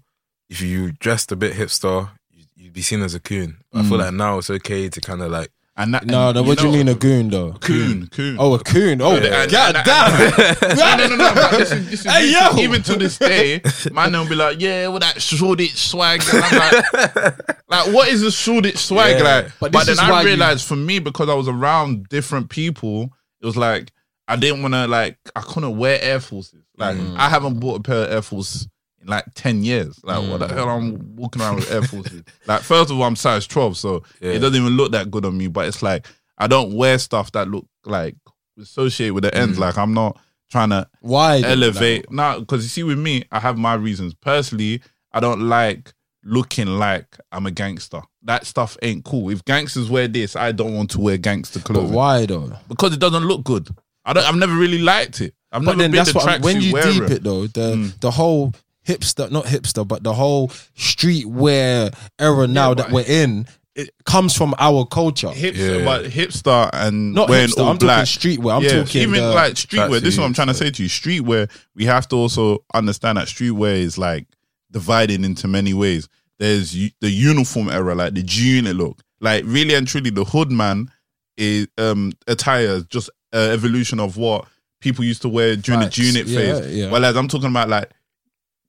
if 0.49 0.61
you 0.61 0.91
dressed 0.93 1.31
a 1.31 1.35
bit 1.35 1.53
hipster, 1.53 2.09
you- 2.31 2.45
you'd 2.55 2.73
be 2.73 2.81
seen 2.81 3.01
as 3.03 3.13
a 3.13 3.19
coon. 3.19 3.57
I 3.73 3.83
feel 3.83 3.97
Mm. 3.99 4.05
like 4.05 4.13
now 4.13 4.37
it's 4.39 4.49
okay 4.49 4.89
to 4.89 4.99
kind 5.01 5.21
of 5.21 5.29
like 5.31 5.51
And 5.77 5.93
that, 5.93 6.05
No, 6.05 6.29
and 6.29 6.35
no, 6.35 6.43
what 6.43 6.57
do 6.57 6.65
you 6.67 6.73
mean 6.73 6.89
a 6.89 6.93
goon 6.95 7.29
though? 7.29 7.53
Coon, 7.53 8.07
coon. 8.07 8.35
Oh, 8.37 8.53
a 8.55 8.59
coon. 8.59 9.01
Oh, 9.01 9.15
Yeah, 9.15 9.43
and- 9.43 9.51
god 9.51 9.75
and- 9.77 9.85
damn. 9.85 11.07
no, 11.07 11.07
no, 11.07 11.15
no, 11.15 11.33
no. 11.33 11.57
This 11.57 11.71
is, 11.71 11.89
this 11.89 11.99
is 12.05 12.11
Hey, 12.11 12.29
even, 12.29 12.57
yo! 12.57 12.63
even 12.63 12.83
to 12.83 12.95
this 12.97 13.17
day, 13.17 13.61
man, 13.93 14.11
they'll 14.11 14.27
be 14.27 14.35
like, 14.35 14.59
"Yeah, 14.59 14.87
with 14.89 15.03
that 15.03 15.21
Shoreditch 15.21 15.77
swag." 15.87 16.21
And 16.33 16.43
I'm 16.43 16.57
like, 16.59 17.55
like, 17.69 17.93
what 17.93 18.09
is 18.09 18.19
the 18.21 18.31
Shoreditch 18.31 18.77
swag 18.79 19.19
Yeah. 19.19 19.23
like? 19.23 19.51
But 19.61 19.71
But, 19.71 19.85
then 19.85 19.93
is 19.93 19.99
why 20.01 20.11
I 20.11 20.21
you- 20.23 20.27
realized 20.27 20.65
for 20.67 20.75
me 20.75 20.99
because 20.99 21.29
I 21.29 21.33
was 21.35 21.47
around 21.47 22.09
different 22.09 22.49
people, 22.49 23.11
it 23.41 23.45
was 23.45 23.57
like 23.57 23.91
I 24.27 24.35
didn't 24.35 24.61
want 24.61 24.73
to 24.75 24.87
like 24.87 25.17
I 25.35 25.41
couldn't 25.41 25.77
wear 25.77 25.99
Air 26.01 26.19
Forces. 26.19 26.63
Like 26.77 26.97
Mm. 26.97 27.17
I 27.17 27.29
haven't 27.29 27.59
bought 27.59 27.79
a 27.79 27.83
pair 27.83 28.03
of 28.05 28.11
Air 28.11 28.21
Force 28.21 28.67
in 29.01 29.07
like 29.07 29.25
ten 29.33 29.63
years. 29.63 29.99
Like 30.03 30.27
what 30.29 30.39
the 30.39 30.47
Mm. 30.47 30.53
hell 30.53 30.69
I'm 30.69 31.15
walking 31.15 31.41
around 31.41 31.55
with 31.57 31.71
Air 31.71 31.81
Forces? 31.83 32.23
like 32.47 32.61
first 32.61 32.91
of 32.91 32.97
all, 32.97 33.03
I'm 33.03 33.15
size 33.15 33.47
twelve, 33.47 33.77
so 33.77 34.03
Yeah. 34.21 34.31
it 34.31 34.39
doesn't 34.39 34.59
even 34.61 34.77
look 34.77 34.91
that 34.91 35.09
good 35.11 35.25
on 35.25 35.37
me. 35.37 35.47
But 35.47 35.67
it's 35.67 35.81
like 35.81 36.05
I 36.37 36.47
don't 36.47 36.73
wear 36.73 36.97
stuff 36.99 37.31
that 37.33 37.47
look 37.49 37.65
like 37.85 38.15
associated 38.59 39.13
with 39.13 39.23
the 39.23 39.33
ends. 39.35 39.57
Mm. 39.57 39.61
Like 39.61 39.77
I'm 39.77 39.93
not 39.93 40.17
trying 40.51 40.69
to 40.69 40.87
Why? 41.01 41.41
elevate. 41.41 42.11
No, 42.11 42.39
because 42.39 42.63
you 42.63 42.69
see, 42.69 42.83
with 42.83 42.97
me, 42.97 43.23
I 43.31 43.39
have 43.39 43.57
my 43.57 43.73
reasons. 43.75 44.13
Personally, 44.15 44.81
I 45.11 45.19
don't 45.19 45.41
like 45.41 45.93
looking 46.23 46.67
like 46.67 47.17
I'm 47.31 47.45
a 47.45 47.51
gangster. 47.51 48.01
That 48.23 48.45
stuff 48.45 48.77
ain't 48.81 49.05
cool. 49.05 49.29
If 49.29 49.45
gangsters 49.45 49.89
wear 49.89 50.07
this, 50.07 50.35
I 50.35 50.51
don't 50.51 50.75
want 50.75 50.91
to 50.91 50.99
wear 50.99 51.17
gangster 51.17 51.59
clothes. 51.59 51.89
But 51.89 51.95
why 51.95 52.25
though? 52.25 52.51
because 52.67 52.93
it 52.93 52.99
doesn't 52.99 53.23
look 53.23 53.43
good. 53.43 53.69
I 54.05 54.13
don't. 54.13 54.25
I've 54.25 54.35
never 54.35 54.55
really 54.55 54.79
liked 54.79 55.21
it. 55.21 55.33
I've 55.51 55.63
But 55.63 55.77
never 55.77 55.81
then 55.83 55.91
been 55.91 55.97
that's 55.99 56.13
the 56.13 56.19
what 56.19 56.41
when 56.41 56.61
you 56.61 56.73
wearer. 56.73 56.91
deep 56.91 57.03
it 57.09 57.23
though, 57.23 57.47
the 57.47 57.75
Mm. 57.75 57.99
the 58.01 58.11
whole 58.11 58.53
hipster, 58.87 59.31
not 59.31 59.45
hipster, 59.45 59.87
but 59.87 60.03
the 60.03 60.13
whole 60.13 60.49
streetwear 60.75 61.93
era 62.19 62.47
now 62.47 62.73
that 62.73 62.91
we're 62.91 63.05
in, 63.07 63.47
it 63.75 63.89
comes 64.05 64.35
from 64.35 64.53
our 64.59 64.85
culture. 64.85 65.27
Hipster, 65.29 65.79
Yeah. 65.79 65.85
but 65.85 66.05
hipster 66.05 66.69
and 66.73 67.13
Not 67.13 67.29
wearing 67.29 67.47
hipster. 67.49 67.59
all 67.63 67.69
I'm 67.69 67.77
black. 67.77 68.05
talking 68.07 68.37
streetwear. 68.43 68.55
I'm 68.57 68.63
yeah, 68.63 68.83
talking 68.83 69.01
even 69.01 69.21
the- 69.21 69.29
like 69.33 69.53
streetwear. 69.53 70.01
This 70.01 70.13
is 70.15 70.19
what 70.19 70.25
I'm 70.25 70.33
trying 70.33 70.47
to 70.47 70.53
say 70.53 70.69
to 70.71 70.83
you. 70.83 70.89
Streetwear, 70.89 71.49
we 71.75 71.85
have 71.85 72.07
to 72.09 72.15
also 72.15 72.63
understand 72.73 73.17
that 73.17 73.27
streetwear 73.27 73.75
is 73.75 73.97
like 73.97 74.27
divided 74.71 75.23
into 75.23 75.47
many 75.47 75.73
ways. 75.73 76.07
There's 76.39 76.75
u- 76.75 76.91
the 77.01 77.09
uniform 77.09 77.69
era, 77.69 77.93
like 77.95 78.13
the 78.13 78.23
G 78.23 78.55
unit 78.57 78.75
look. 78.75 78.99
Like 79.21 79.43
really 79.45 79.75
and 79.75 79.87
truly, 79.87 80.09
the 80.09 80.23
hood 80.23 80.51
man 80.51 80.89
is 81.37 81.67
um 81.77 82.13
attire 82.27 82.67
is 82.67 82.85
just 82.85 83.09
an 83.33 83.51
evolution 83.51 83.99
of 83.99 84.17
what 84.17 84.45
people 84.81 85.03
used 85.03 85.21
to 85.23 85.29
wear 85.29 85.55
during 85.57 85.81
Facts. 85.81 85.95
the 85.97 86.01
G 86.01 86.07
unit 86.07 86.27
Yeah, 86.27 86.39
phase. 86.61 86.75
yeah. 86.75 86.91
Whereas 86.91 87.15
I'm 87.17 87.27
talking 87.27 87.49
about 87.49 87.67
like 87.69 87.91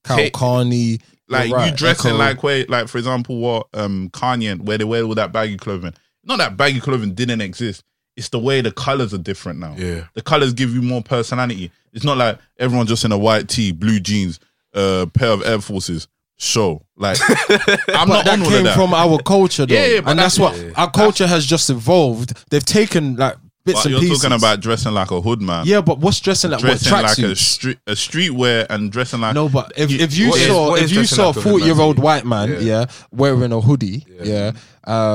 Cal 0.04 0.16
Hey, 0.16 0.30
Carney, 0.30 0.98
like 1.28 1.52
right, 1.52 1.70
you 1.70 1.76
dressing 1.76 2.10
Ecko. 2.12 2.18
like 2.18 2.42
where 2.42 2.64
like 2.68 2.88
for 2.88 2.98
example 2.98 3.38
what 3.38 3.68
um 3.74 4.10
Kanye 4.12 4.60
where 4.60 4.78
they 4.78 4.84
wear 4.84 5.02
all 5.04 5.14
that 5.14 5.32
baggy 5.32 5.56
clothing. 5.56 5.94
Not 6.24 6.38
that 6.38 6.56
baggy 6.56 6.80
clothing 6.80 7.14
didn't 7.14 7.40
exist. 7.40 7.84
It's 8.16 8.28
the 8.30 8.38
way 8.40 8.60
the 8.60 8.72
colors 8.72 9.14
are 9.14 9.18
different 9.18 9.60
now. 9.60 9.74
yeah. 9.78 10.06
The 10.14 10.22
colors 10.22 10.52
give 10.52 10.74
you 10.74 10.82
more 10.82 11.02
personality. 11.02 11.70
It's 11.92 12.04
not 12.04 12.18
like 12.18 12.38
everyone 12.58 12.86
just 12.86 13.04
in 13.04 13.12
a 13.12 13.18
white 13.18 13.48
tee, 13.48 13.72
blue 13.72 14.00
jeans, 14.00 14.40
uh, 14.74 15.06
pair 15.14 15.30
of 15.30 15.46
Air 15.46 15.60
Forces. 15.60 16.06
Show 16.42 16.86
like 16.96 17.18
I'm 17.50 18.08
but 18.08 18.08
not 18.08 18.24
that 18.24 18.38
on 18.40 18.44
came 18.46 18.58
of 18.58 18.64
that. 18.64 18.74
from 18.74 18.94
our 18.94 19.18
culture 19.22 19.66
though, 19.66 19.74
Yeah, 19.74 19.86
yeah, 19.86 20.00
but 20.00 20.10
and 20.12 20.18
that's, 20.20 20.36
that's- 20.38 20.58
what 20.58 20.66
yeah. 20.68 20.72
our 20.74 20.90
culture 20.90 21.26
has 21.26 21.44
just 21.44 21.68
evolved. 21.68 22.32
They've 22.50 22.64
taken 22.64 23.16
like 23.16 23.36
bits 23.62 23.80
But 23.80 23.84
and 23.84 23.92
you're 23.92 24.00
pieces. 24.00 24.22
talking 24.22 24.36
about 24.38 24.60
dressing 24.60 24.94
like 24.94 25.10
a 25.10 25.20
hood 25.20 25.42
man. 25.42 25.66
yeah, 25.66 25.82
but 25.82 25.98
what's 25.98 26.18
dressing 26.18 26.50
like 26.50 26.62
what 26.62 26.70
like 26.70 26.80
a 26.80 26.84
tracksuits? 27.20 27.36
street 27.36 27.78
a 27.86 27.92
streetwear 27.92 28.66
and 28.70 28.90
dressing 28.90 29.20
like 29.20 29.34
No, 29.34 29.50
but 29.50 29.72
if, 29.76 29.90
if 29.90 30.16
you 30.16 30.30
What 30.30 30.40
is- 30.40 30.46
saw 30.46 30.68
what 30.70 30.78
if 30.78 30.84
is 30.86 30.90
you 30.92 30.96
dressing 31.00 31.16
saw 31.16 31.24
a 31.24 31.26
like 31.26 31.36
a 31.36 31.40
hood 31.42 31.50
forty 31.50 31.64
year 31.66 31.78
old 31.78 31.96
man? 31.98 32.04
white 32.04 32.24
man, 32.24 32.48
Yeah. 32.52 32.58
yeah. 32.60 32.84
wearing 33.12 33.52
a 33.52 33.60
hoodie, 33.60 34.06
Yeah. 34.22 34.24
yeah, 34.24 34.52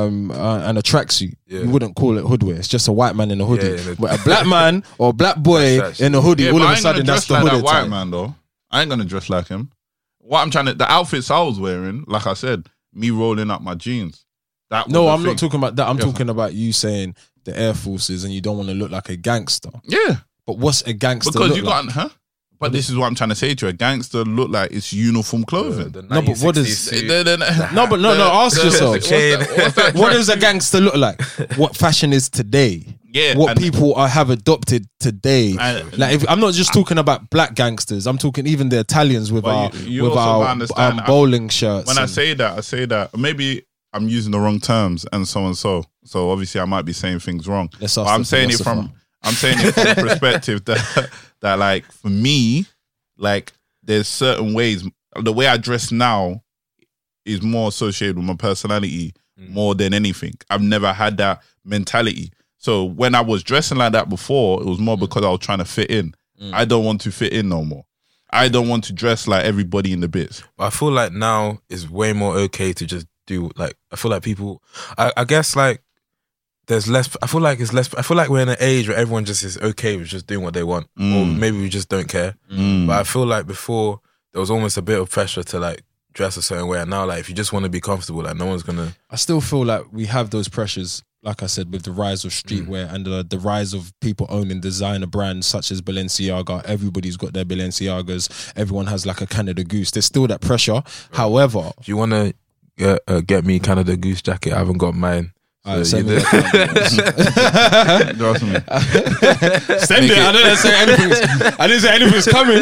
um, 0.03 0.29
uh, 0.29 0.59
and 0.59 0.77
a 0.77 0.83
tracksuit, 0.83 1.33
Yeah. 1.47 1.61
you 1.61 1.69
wouldn't 1.71 1.95
call 1.95 2.19
it 2.19 2.23
hoodwear. 2.23 2.57
It's 2.59 2.67
just 2.67 2.87
a 2.87 2.91
white 2.91 3.15
man 3.15 3.31
in 3.31 3.41
a 3.41 3.45
hoodie. 3.45 3.65
Yeah, 3.65 3.81
in 3.81 3.87
a- 3.93 3.95
but 3.95 4.19
a 4.19 4.23
black 4.25 4.45
man 4.45 4.83
or 4.99 5.09
a 5.09 5.13
black 5.13 5.37
boy 5.37 5.79
That's 5.79 5.99
in 5.99 6.13
a 6.13 6.21
hoodie, 6.21 6.43
Yeah, 6.43 6.51
all 6.51 6.59
but 6.59 6.65
of 6.65 6.67
I 6.67 6.71
a 6.71 6.75
ain't 6.75 6.83
sudden 6.83 7.01
gonna 7.01 7.11
that's 7.13 7.25
dress 7.25 7.39
the 7.39 7.43
like 7.45 7.51
hood 7.51 7.61
that 7.61 7.65
white 7.65 7.89
man 7.89 8.11
though. 8.11 8.35
I 8.69 8.81
ain't 8.81 8.89
gonna 8.91 9.05
dress 9.05 9.27
like 9.29 9.47
him. 9.47 9.71
What 10.27 10.41
I'm 10.41 10.49
trying 10.51 10.65
to 10.65 10.73
the 10.73 10.91
outfits 10.91 11.29
I 11.29 11.39
was 11.41 11.59
wearing, 11.59 12.03
like 12.07 12.25
I 12.25 12.33
said, 12.33 12.67
me 12.93 13.11
rolling 13.11 13.51
up 13.51 13.61
my 13.61 13.75
jeans. 13.75 14.25
That 14.71 14.89
No, 14.89 15.07
I'm 15.09 15.19
thing. 15.19 15.27
not 15.27 15.37
talking 15.37 15.59
about 15.59 15.75
that. 15.75 15.87
I'm 15.87 15.97
Yeah. 15.99 16.05
talking 16.05 16.29
about 16.29 16.53
you 16.53 16.73
saying 16.73 17.15
the 17.43 17.57
Air 17.57 17.75
Forces 17.75 18.23
and 18.23 18.33
you 18.33 18.41
don't 18.41 18.57
want 18.57 18.69
to 18.69 18.75
look 18.75 18.89
like 18.89 19.09
a 19.09 19.15
gangster. 19.15 19.69
Yeah, 19.83 20.17
But 20.47 20.57
what's 20.57 20.81
a 20.83 20.93
gangster? 20.93 21.31
because 21.31 21.49
look 21.49 21.57
you 21.57 21.63
like? 21.63 21.85
got 21.85 21.93
huh. 21.93 22.09
But 22.65 22.71
this 22.73 22.89
is 22.89 22.95
what 22.97 23.07
I'm 23.07 23.15
trying 23.15 23.29
to 23.29 23.35
say 23.35 23.53
to 23.55 23.65
you. 23.65 23.69
A 23.69 23.73
gangster 23.73 24.23
look 24.23 24.49
like 24.49 24.71
it's 24.71 24.91
uniform 24.93 25.43
clothing. 25.43 25.89
The 25.89 26.01
No, 26.03 26.21
but 26.21 26.37
what 26.39 26.55
1960s 26.55 26.65
suit. 26.75 27.07
The- 27.07 27.23
the- 27.23 27.37
the- 27.37 27.69
No, 27.73 27.87
but 27.87 27.99
no, 27.99 28.17
no. 28.17 28.31
Ask 28.31 28.57
the- 28.57 28.65
yourself. 28.65 28.91
what's 28.91 29.09
that- 29.09 29.39
what's 29.57 29.75
that 29.75 29.93
What 29.95 30.05
track- 30.07 30.13
does 30.17 30.29
a 30.29 30.37
gangster 30.37 30.79
look 30.81 30.95
like? 30.95 31.21
What 31.57 31.75
fashion 31.75 32.13
is 32.13 32.29
today? 32.29 32.85
Yeah, 33.11 33.35
what 33.35 33.51
and- 33.51 33.59
people 33.59 33.95
are, 33.95 34.07
have 34.09 34.29
adopted 34.29 34.87
today. 34.99 35.55
And- 35.59 35.97
like, 35.97 36.15
if, 36.15 36.25
I'm 36.29 36.39
not 36.41 36.53
just 36.53 36.73
talking 36.73 36.97
about 36.97 37.29
black 37.29 37.55
gangsters. 37.55 38.07
I'm 38.07 38.17
talking 38.17 38.45
even 38.47 38.69
the 38.69 38.79
Italians 38.79 39.31
with 39.31 39.43
But 39.43 39.55
our 39.55 39.71
you- 39.77 39.89
you 39.89 40.03
with 40.03 40.11
also 40.13 40.21
our 40.43 40.47
understand, 40.49 40.99
um, 40.99 41.05
bowling 41.05 41.47
shirts. 41.49 41.87
when 41.87 41.97
I 41.97 42.01
and- 42.03 42.09
say 42.11 42.33
that, 42.33 42.57
I 42.57 42.61
say 42.61 42.85
that 42.85 43.17
maybe 43.17 43.63
I'm 43.93 44.09
using 44.09 44.31
the 44.33 44.39
wrong 44.39 44.59
terms 44.59 45.05
and 45.13 45.25
so 45.25 45.45
and 45.45 45.57
so. 45.57 45.85
So 46.03 46.29
obviously, 46.29 46.59
I 46.59 46.65
might 46.65 46.83
be 46.83 46.91
saying 46.93 47.19
things 47.19 47.47
wrong. 47.47 47.69
Let's 47.79 47.95
But 47.95 48.07
I'm 48.07 48.21
the 48.21 48.25
saying 48.25 48.49
it 48.51 48.57
from. 48.59 48.91
I'm 49.23 49.33
saying 49.33 49.57
it 49.59 49.73
from 49.73 49.87
a 49.87 49.95
perspective 50.09 50.65
that 50.65 51.09
that 51.45 51.59
like 51.59 51.85
for 51.91 52.09
me, 52.09 52.65
like 53.17 53.53
there's 53.83 54.07
certain 54.07 54.53
ways. 54.53 54.83
The 55.15 55.31
way 55.31 55.47
I 55.47 55.57
dress 55.57 55.91
now 55.91 56.41
is 57.23 57.41
more 57.41 57.69
associated 57.69 58.17
with 58.17 58.25
my 58.25 58.35
personality 58.35 59.13
mm. 59.39 59.49
more 59.49 59.75
than 59.75 59.93
anything. 59.93 60.33
I've 60.49 60.61
never 60.61 60.91
had 60.91 61.17
that 61.17 61.43
mentality. 61.63 62.31
So 62.57 62.83
when 62.83 63.13
I 63.15 63.21
was 63.21 63.43
dressing 63.43 63.77
like 63.77 63.93
that 63.93 64.09
before, 64.09 64.61
it 64.61 64.65
was 64.65 64.79
more 64.79 64.97
mm. 64.97 65.01
because 65.01 65.23
I 65.23 65.29
was 65.29 65.39
trying 65.39 65.59
to 65.59 65.65
fit 65.65 65.91
in. 65.91 66.15
Mm. 66.41 66.53
I 66.53 66.65
don't 66.65 66.83
want 66.83 67.01
to 67.01 67.11
fit 67.11 67.31
in 67.31 67.47
no 67.49 67.63
more. 67.63 67.85
I 68.31 68.49
don't 68.49 68.67
want 68.67 68.83
to 68.85 68.93
dress 68.93 69.27
like 69.27 69.45
everybody 69.45 69.93
in 69.93 70.01
the 70.01 70.07
bits. 70.07 70.43
I 70.57 70.71
feel 70.71 70.91
like 70.91 71.13
now 71.13 71.59
is 71.69 71.89
way 71.89 72.11
more 72.11 72.35
okay 72.37 72.73
to 72.73 72.85
just 72.85 73.05
do 73.27 73.49
like 73.55 73.75
I 73.91 73.95
feel 73.95 74.11
like 74.11 74.23
people 74.23 74.61
I, 74.97 75.11
I 75.17 75.23
guess 75.23 75.55
like 75.55 75.81
there's 76.67 76.87
less 76.87 77.09
I 77.21 77.27
feel 77.27 77.41
like 77.41 77.59
it's 77.59 77.73
less 77.73 77.93
I 77.95 78.01
feel 78.01 78.17
like 78.17 78.29
we're 78.29 78.41
in 78.41 78.49
an 78.49 78.57
age 78.59 78.87
where 78.87 78.97
everyone 78.97 79.25
just 79.25 79.43
is 79.43 79.57
okay 79.59 79.97
with 79.97 80.07
just 80.07 80.27
doing 80.27 80.43
what 80.43 80.53
they 80.53 80.63
want. 80.63 80.85
Or 80.97 81.03
Mm. 81.03 81.37
maybe 81.37 81.57
we 81.59 81.69
just 81.69 81.89
don't 81.89 82.07
care. 82.07 82.35
Mm. 82.51 82.87
But 82.87 82.99
I 82.99 83.03
feel 83.03 83.25
like 83.25 83.45
before 83.47 83.99
there 84.33 84.39
was 84.39 84.51
almost 84.51 84.77
a 84.77 84.81
bit 84.81 84.99
of 84.99 85.09
pressure 85.09 85.43
to 85.43 85.59
like 85.59 85.83
dress 86.13 86.37
a 86.37 86.41
certain 86.41 86.67
way 86.67 86.79
and 86.79 86.89
now 86.89 87.05
like 87.05 87.19
if 87.19 87.27
you 87.29 87.35
just 87.35 87.51
want 87.53 87.63
to 87.63 87.69
be 87.69 87.81
comfortable, 87.81 88.23
like 88.23 88.37
no 88.37 88.45
one's 88.45 88.63
gonna 88.63 88.95
I 89.09 89.15
still 89.17 89.41
feel 89.41 89.65
like 89.65 89.83
we 89.91 90.05
have 90.05 90.29
those 90.29 90.47
pressures, 90.47 91.03
like 91.23 91.43
I 91.43 91.47
said, 91.47 91.71
with 91.73 91.83
the 91.83 91.91
rise 91.91 92.23
of 92.23 92.31
streetwear 92.31 92.91
and 92.93 93.05
the, 93.05 93.23
the 93.27 93.37
rise 93.39 93.73
of 93.73 93.91
people 93.99 94.25
owning 94.29 94.61
designer 94.61 95.07
brands 95.07 95.45
such 95.47 95.71
as 95.71 95.81
Balenciaga. 95.81 96.63
Everybody's 96.65 97.17
got 97.17 97.33
their 97.33 97.43
Balenciagas. 97.45 98.53
Everyone 98.55 98.85
has 98.87 99.05
like 99.05 99.21
a 99.21 99.27
Canada 99.27 99.63
Goose. 99.63 99.91
There's 99.91 100.05
still 100.05 100.27
that 100.27 100.41
pressure. 100.41 100.81
However, 101.13 101.71
if 101.79 101.87
you 101.87 101.97
wanna 101.97 102.33
get 102.77 103.01
uh, 103.07 103.21
get 103.21 103.43
me 103.45 103.59
Canada 103.59 103.97
Goose 103.97 104.21
jacket, 104.21 104.53
I 104.53 104.57
haven't 104.59 104.77
got 104.77 104.95
mine. 104.95 105.31
Uh, 105.65 105.77
So 105.77 105.83
send 105.83 106.07
you 106.07 106.15
me 106.15 106.21
that. 106.21 108.15
Trust 108.17 108.43
me. 108.43 108.53
Send 109.79 110.05
it. 110.05 110.17
I 110.17 110.31
didn't 110.31 110.57
say 110.57 110.75
anything. 110.75 111.11
I 111.59 111.67
didn't 111.67 111.81
say 111.81 111.95
anything's 111.95 112.27
coming. 112.27 112.61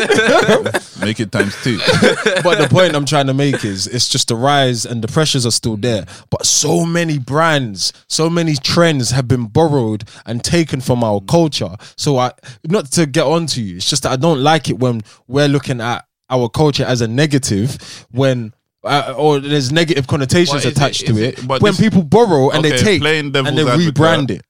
Make 1.05 1.19
it 1.19 1.31
times 1.31 1.55
two. 1.63 1.77
but 2.43 2.57
the 2.59 2.67
point 2.69 2.95
I'm 2.95 3.05
trying 3.05 3.27
to 3.27 3.33
make 3.33 3.65
is 3.65 3.87
it's 3.87 4.07
just 4.07 4.29
the 4.29 4.35
rise 4.35 4.85
and 4.85 5.03
the 5.03 5.07
pressures 5.07 5.45
are 5.45 5.51
still 5.51 5.75
there. 5.75 6.05
But 6.29 6.45
so 6.45 6.85
many 6.85 7.19
brands, 7.19 7.91
so 8.07 8.29
many 8.29 8.55
trends 8.55 9.11
have 9.11 9.27
been 9.27 9.47
borrowed 9.47 10.05
and 10.25 10.43
taken 10.43 10.79
from 10.79 11.03
our 11.03 11.19
culture. 11.21 11.75
So 11.97 12.17
I 12.17 12.31
not 12.63 12.85
to 12.93 13.05
get 13.05 13.25
on 13.25 13.47
to 13.47 13.61
you, 13.61 13.77
it's 13.77 13.89
just 13.89 14.03
that 14.03 14.11
I 14.13 14.15
don't 14.15 14.41
like 14.41 14.69
it 14.69 14.79
when 14.79 15.01
we're 15.27 15.49
looking 15.49 15.81
at 15.81 16.05
our 16.29 16.47
culture 16.49 16.85
as 16.85 17.01
a 17.01 17.07
negative 17.07 18.05
when 18.11 18.53
uh, 18.83 19.13
or 19.17 19.39
there's 19.39 19.71
negative 19.71 20.07
connotations 20.07 20.65
attached 20.65 21.03
is 21.03 21.09
to 21.15 21.23
it- 21.23 21.39
it. 21.39 21.47
but 21.47 21.61
when 21.61 21.71
this- 21.73 21.79
people 21.81 22.03
borrow 22.03 22.49
and 22.49 22.63
they 22.63 22.73
Okay, 22.73 22.83
take 22.83 23.01
playing 23.01 23.25
and 23.25 23.33
devil's 23.33 23.55
they 23.55 23.61
advocate. 23.69 23.93
rebrand 23.95 24.31
it. 24.31 24.41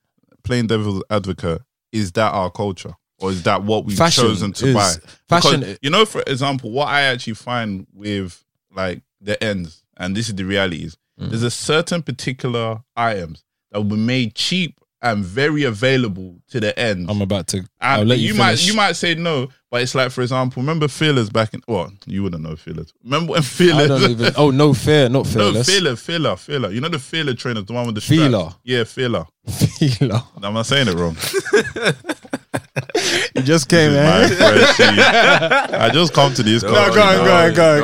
Playing 0.42 0.66
devil's 0.66 1.02
advocate, 1.10 1.62
is 1.92 2.12
that 2.12 2.32
our 2.32 2.50
culture? 2.50 2.94
Or 3.20 3.30
is 3.30 3.44
that 3.44 3.62
what 3.62 3.84
we've 3.84 3.96
Fashion 3.96 4.24
chosen 4.24 4.52
to 4.54 4.66
is- 4.66 4.74
buy? 4.74 4.92
fashion- 5.28 5.60
Because, 5.60 5.78
you 5.82 5.88
know, 5.90 6.04
for 6.04 6.22
example, 6.26 6.70
what 6.72 6.88
I 6.88 7.02
actually 7.02 7.34
find 7.34 7.86
with 7.94 8.42
like 8.74 9.02
the 9.20 9.42
ends, 9.42 9.84
and 9.96 10.16
this 10.16 10.28
is 10.28 10.34
the 10.34 10.44
reality 10.44 10.84
is 10.84 10.96
Mm. 11.20 11.30
there's 11.30 11.44
a 11.44 11.50
certain 11.50 12.02
particular 12.02 12.82
items 12.96 13.44
that 13.70 13.78
will 13.78 13.96
be 13.96 14.02
made 14.02 14.34
cheap 14.34 14.74
and 15.04 15.22
very 15.24 15.62
available 15.64 16.40
to 16.48 16.58
the 16.58 16.76
end. 16.78 17.08
I'm 17.10 17.20
about 17.20 17.46
to. 17.48 17.62
I'll 17.80 18.00
And 18.00 18.08
let 18.08 18.18
you, 18.18 18.28
you, 18.28 18.34
might 18.34 18.66
you 18.66 18.74
might 18.74 18.92
say 18.92 19.14
no, 19.14 19.48
but 19.70 19.82
it's 19.82 19.94
like 19.94 20.10
for 20.10 20.22
example, 20.22 20.62
remember 20.62 20.88
Feelers 20.88 21.28
back 21.30 21.52
in 21.52 21.62
well, 21.68 21.92
you 22.06 22.22
wouldn't 22.22 22.42
know 22.42 22.56
Feelers. 22.56 22.92
Remember 23.04 23.32
when 23.32 23.40
I 23.40 23.42
Feelers 23.42 23.88
don't 23.88 24.10
even. 24.10 24.32
Oh 24.36 24.50
no, 24.50 24.72
fear, 24.72 25.08
not 25.10 25.26
No, 25.36 25.52
fearless. 25.52 25.66
Feeler, 25.68 25.96
Feeler, 25.96 26.36
Feeler. 26.36 26.70
You 26.70 26.80
know 26.80 26.88
the 26.88 26.98
Feeler 26.98 27.34
trainers, 27.34 27.66
the 27.66 27.74
one 27.74 27.86
with 27.86 27.94
the 27.96 28.00
straps? 28.00 28.22
Feeler. 28.22 28.54
Yeah, 28.64 28.84
Feeler. 28.84 29.26
Feeler. 29.46 30.22
I'm 30.42 30.54
not 30.54 30.66
saying 30.66 30.88
it 30.88 30.94
wrong. 30.94 31.16
You 33.36 33.42
just 33.42 33.68
came, 33.68 33.92
My 33.92 33.96
man. 34.02 34.32
I 35.74 35.90
just 35.92 36.12
come 36.12 36.34
to 36.34 36.42
this. 36.42 36.62
No, 36.62 36.70
club, 36.70 36.94
go 36.94 37.02
on, 37.02 37.18
you 37.18 37.24
go 37.24 37.34
on, 37.34 37.54
go 37.54 37.74
on, 37.74 37.80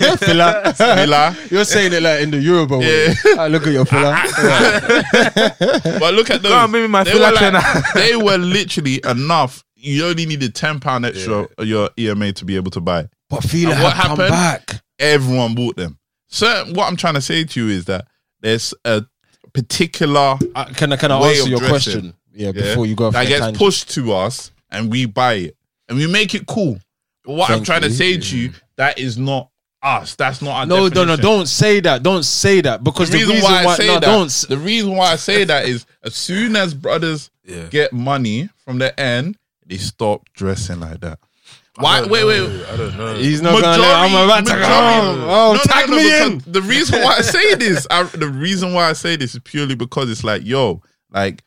go 0.00 0.10
on. 0.10 0.16
Filler. 0.18 0.72
Feeler. 0.74 1.36
You're 1.50 1.64
saying 1.64 1.92
it 1.92 2.02
like 2.02 2.22
in 2.22 2.30
the 2.32 2.38
Yoruba 2.38 2.78
way. 2.78 3.06
Yeah. 3.06 3.14
Ah, 3.38 3.46
look 3.46 3.66
at 3.66 3.72
your 3.72 3.84
filler. 3.84 4.16
But 6.00 6.14
look 6.14 6.30
at 6.30 6.42
those. 6.42 6.50
Go 6.52 6.58
on, 6.58 6.70
maybe 6.70 6.88
my 6.88 7.04
they, 7.04 7.12
Feeler 7.12 7.30
were 7.30 7.36
trainer. 7.36 7.60
they 7.94 8.16
were 8.16 8.38
literally 8.38 9.00
enough. 9.04 9.62
You 9.76 10.06
only 10.06 10.26
needed 10.26 10.54
ten 10.54 10.80
pound 10.80 11.06
extra 11.06 11.46
of 11.58 11.66
your 11.66 11.90
EMA 11.98 12.32
to 12.34 12.44
be 12.44 12.56
able 12.56 12.70
to 12.72 12.80
buy. 12.80 13.08
But 13.30 13.44
Fila 13.44 13.70
what 13.82 13.92
have 13.94 14.06
come 14.08 14.18
happened? 14.18 14.30
back. 14.30 14.82
Everyone 14.98 15.54
bought 15.54 15.76
them. 15.76 15.98
So 16.28 16.64
what 16.72 16.88
I'm 16.88 16.96
trying 16.96 17.14
to 17.14 17.20
say 17.20 17.44
to 17.44 17.60
you 17.64 17.68
is 17.72 17.84
that 17.86 18.06
there's 18.40 18.74
a 18.84 19.04
particular 19.52 20.38
Uh, 20.54 20.64
can 20.74 20.92
I 20.92 20.96
can 20.96 21.10
I 21.12 21.18
answer 21.20 21.48
your 21.48 21.58
dressing. 21.58 21.68
question? 21.70 22.14
Yeah, 22.34 22.46
yeah, 22.46 22.52
before 22.52 22.86
you 22.86 22.94
go 22.94 23.06
off 23.06 23.12
that 23.14 23.24
the 23.24 23.28
gets 23.28 23.40
tangent. 23.40 23.58
pushed 23.58 23.90
to 23.94 24.12
us 24.12 24.50
and 24.70 24.90
we 24.90 25.06
buy 25.06 25.34
it 25.34 25.56
and 25.88 25.98
we 25.98 26.06
make 26.06 26.34
it 26.34 26.46
cool. 26.46 26.78
But 27.24 27.32
what 27.34 27.50
I'm 27.50 27.56
Thank 27.56 27.66
trying 27.66 27.80
to 27.82 27.88
you. 27.88 27.94
say 27.94 28.16
to 28.18 28.36
you, 28.38 28.52
that 28.76 28.98
is 28.98 29.18
not 29.18 29.48
us. 29.82 30.14
That's 30.16 30.40
not 30.42 30.52
our 30.52 30.66
No, 30.66 30.76
no, 30.76 30.82
no! 30.82 30.88
definition. 30.90 31.22
Don't 31.22 31.46
say 31.46 31.80
that. 31.80 32.02
Don't 32.02 32.24
say 32.24 32.60
that 32.62 32.82
because 32.84 33.10
The 33.10 33.18
reason, 33.18 33.42
why 33.42 33.64
I 33.64 33.74
say 33.76 33.86
no, 33.86 33.92
that, 33.94 34.00
don't. 34.02 34.26
s- 34.26 34.46
the 34.48 34.58
reason 34.58 34.96
why 34.96 35.12
I 35.12 35.16
say 35.16 35.44
that 35.52 35.66
is 35.66 35.86
as 36.02 36.14
soon 36.14 36.56
as 36.56 36.72
brothers 36.74 37.30
Yeah. 37.44 37.66
get 37.66 37.92
money 37.92 38.48
from 38.64 38.78
the 38.78 38.98
end, 38.98 39.36
they 39.66 39.76
stop 39.76 40.28
dressing 40.34 40.80
like 40.80 41.00
that. 41.00 41.18
Why? 41.76 42.02
Wait, 42.02 42.24
wait. 42.24 42.64
I 42.66 42.76
don't 42.76 42.96
know. 42.98 43.14
He's 43.14 43.40
not 43.40 43.60
gonna. 43.62 43.82
I'm 43.82 44.14
about 44.24 44.44
to. 44.46 44.52
majority- 44.52 44.68
Oh, 44.68 45.16
No, 45.26 45.52
no, 45.54 45.58
tag 45.64 45.88
no, 45.88 45.96
me 45.96 46.02
because 46.04 46.46
in. 46.46 46.52
The 46.52 46.62
reason 46.62 47.00
why 47.02 47.16
I 47.18 47.20
say 47.22 47.54
this, 47.56 47.86
I, 47.90 48.02
the 48.02 48.28
reason 48.28 48.74
why 48.74 48.90
I 48.90 48.92
say 48.92 49.16
this 49.16 49.34
is 49.34 49.40
purely 49.42 49.74
because 49.74 50.10
it's 50.10 50.22
like, 50.22 50.44
yo, 50.44 50.82
like, 51.10 51.42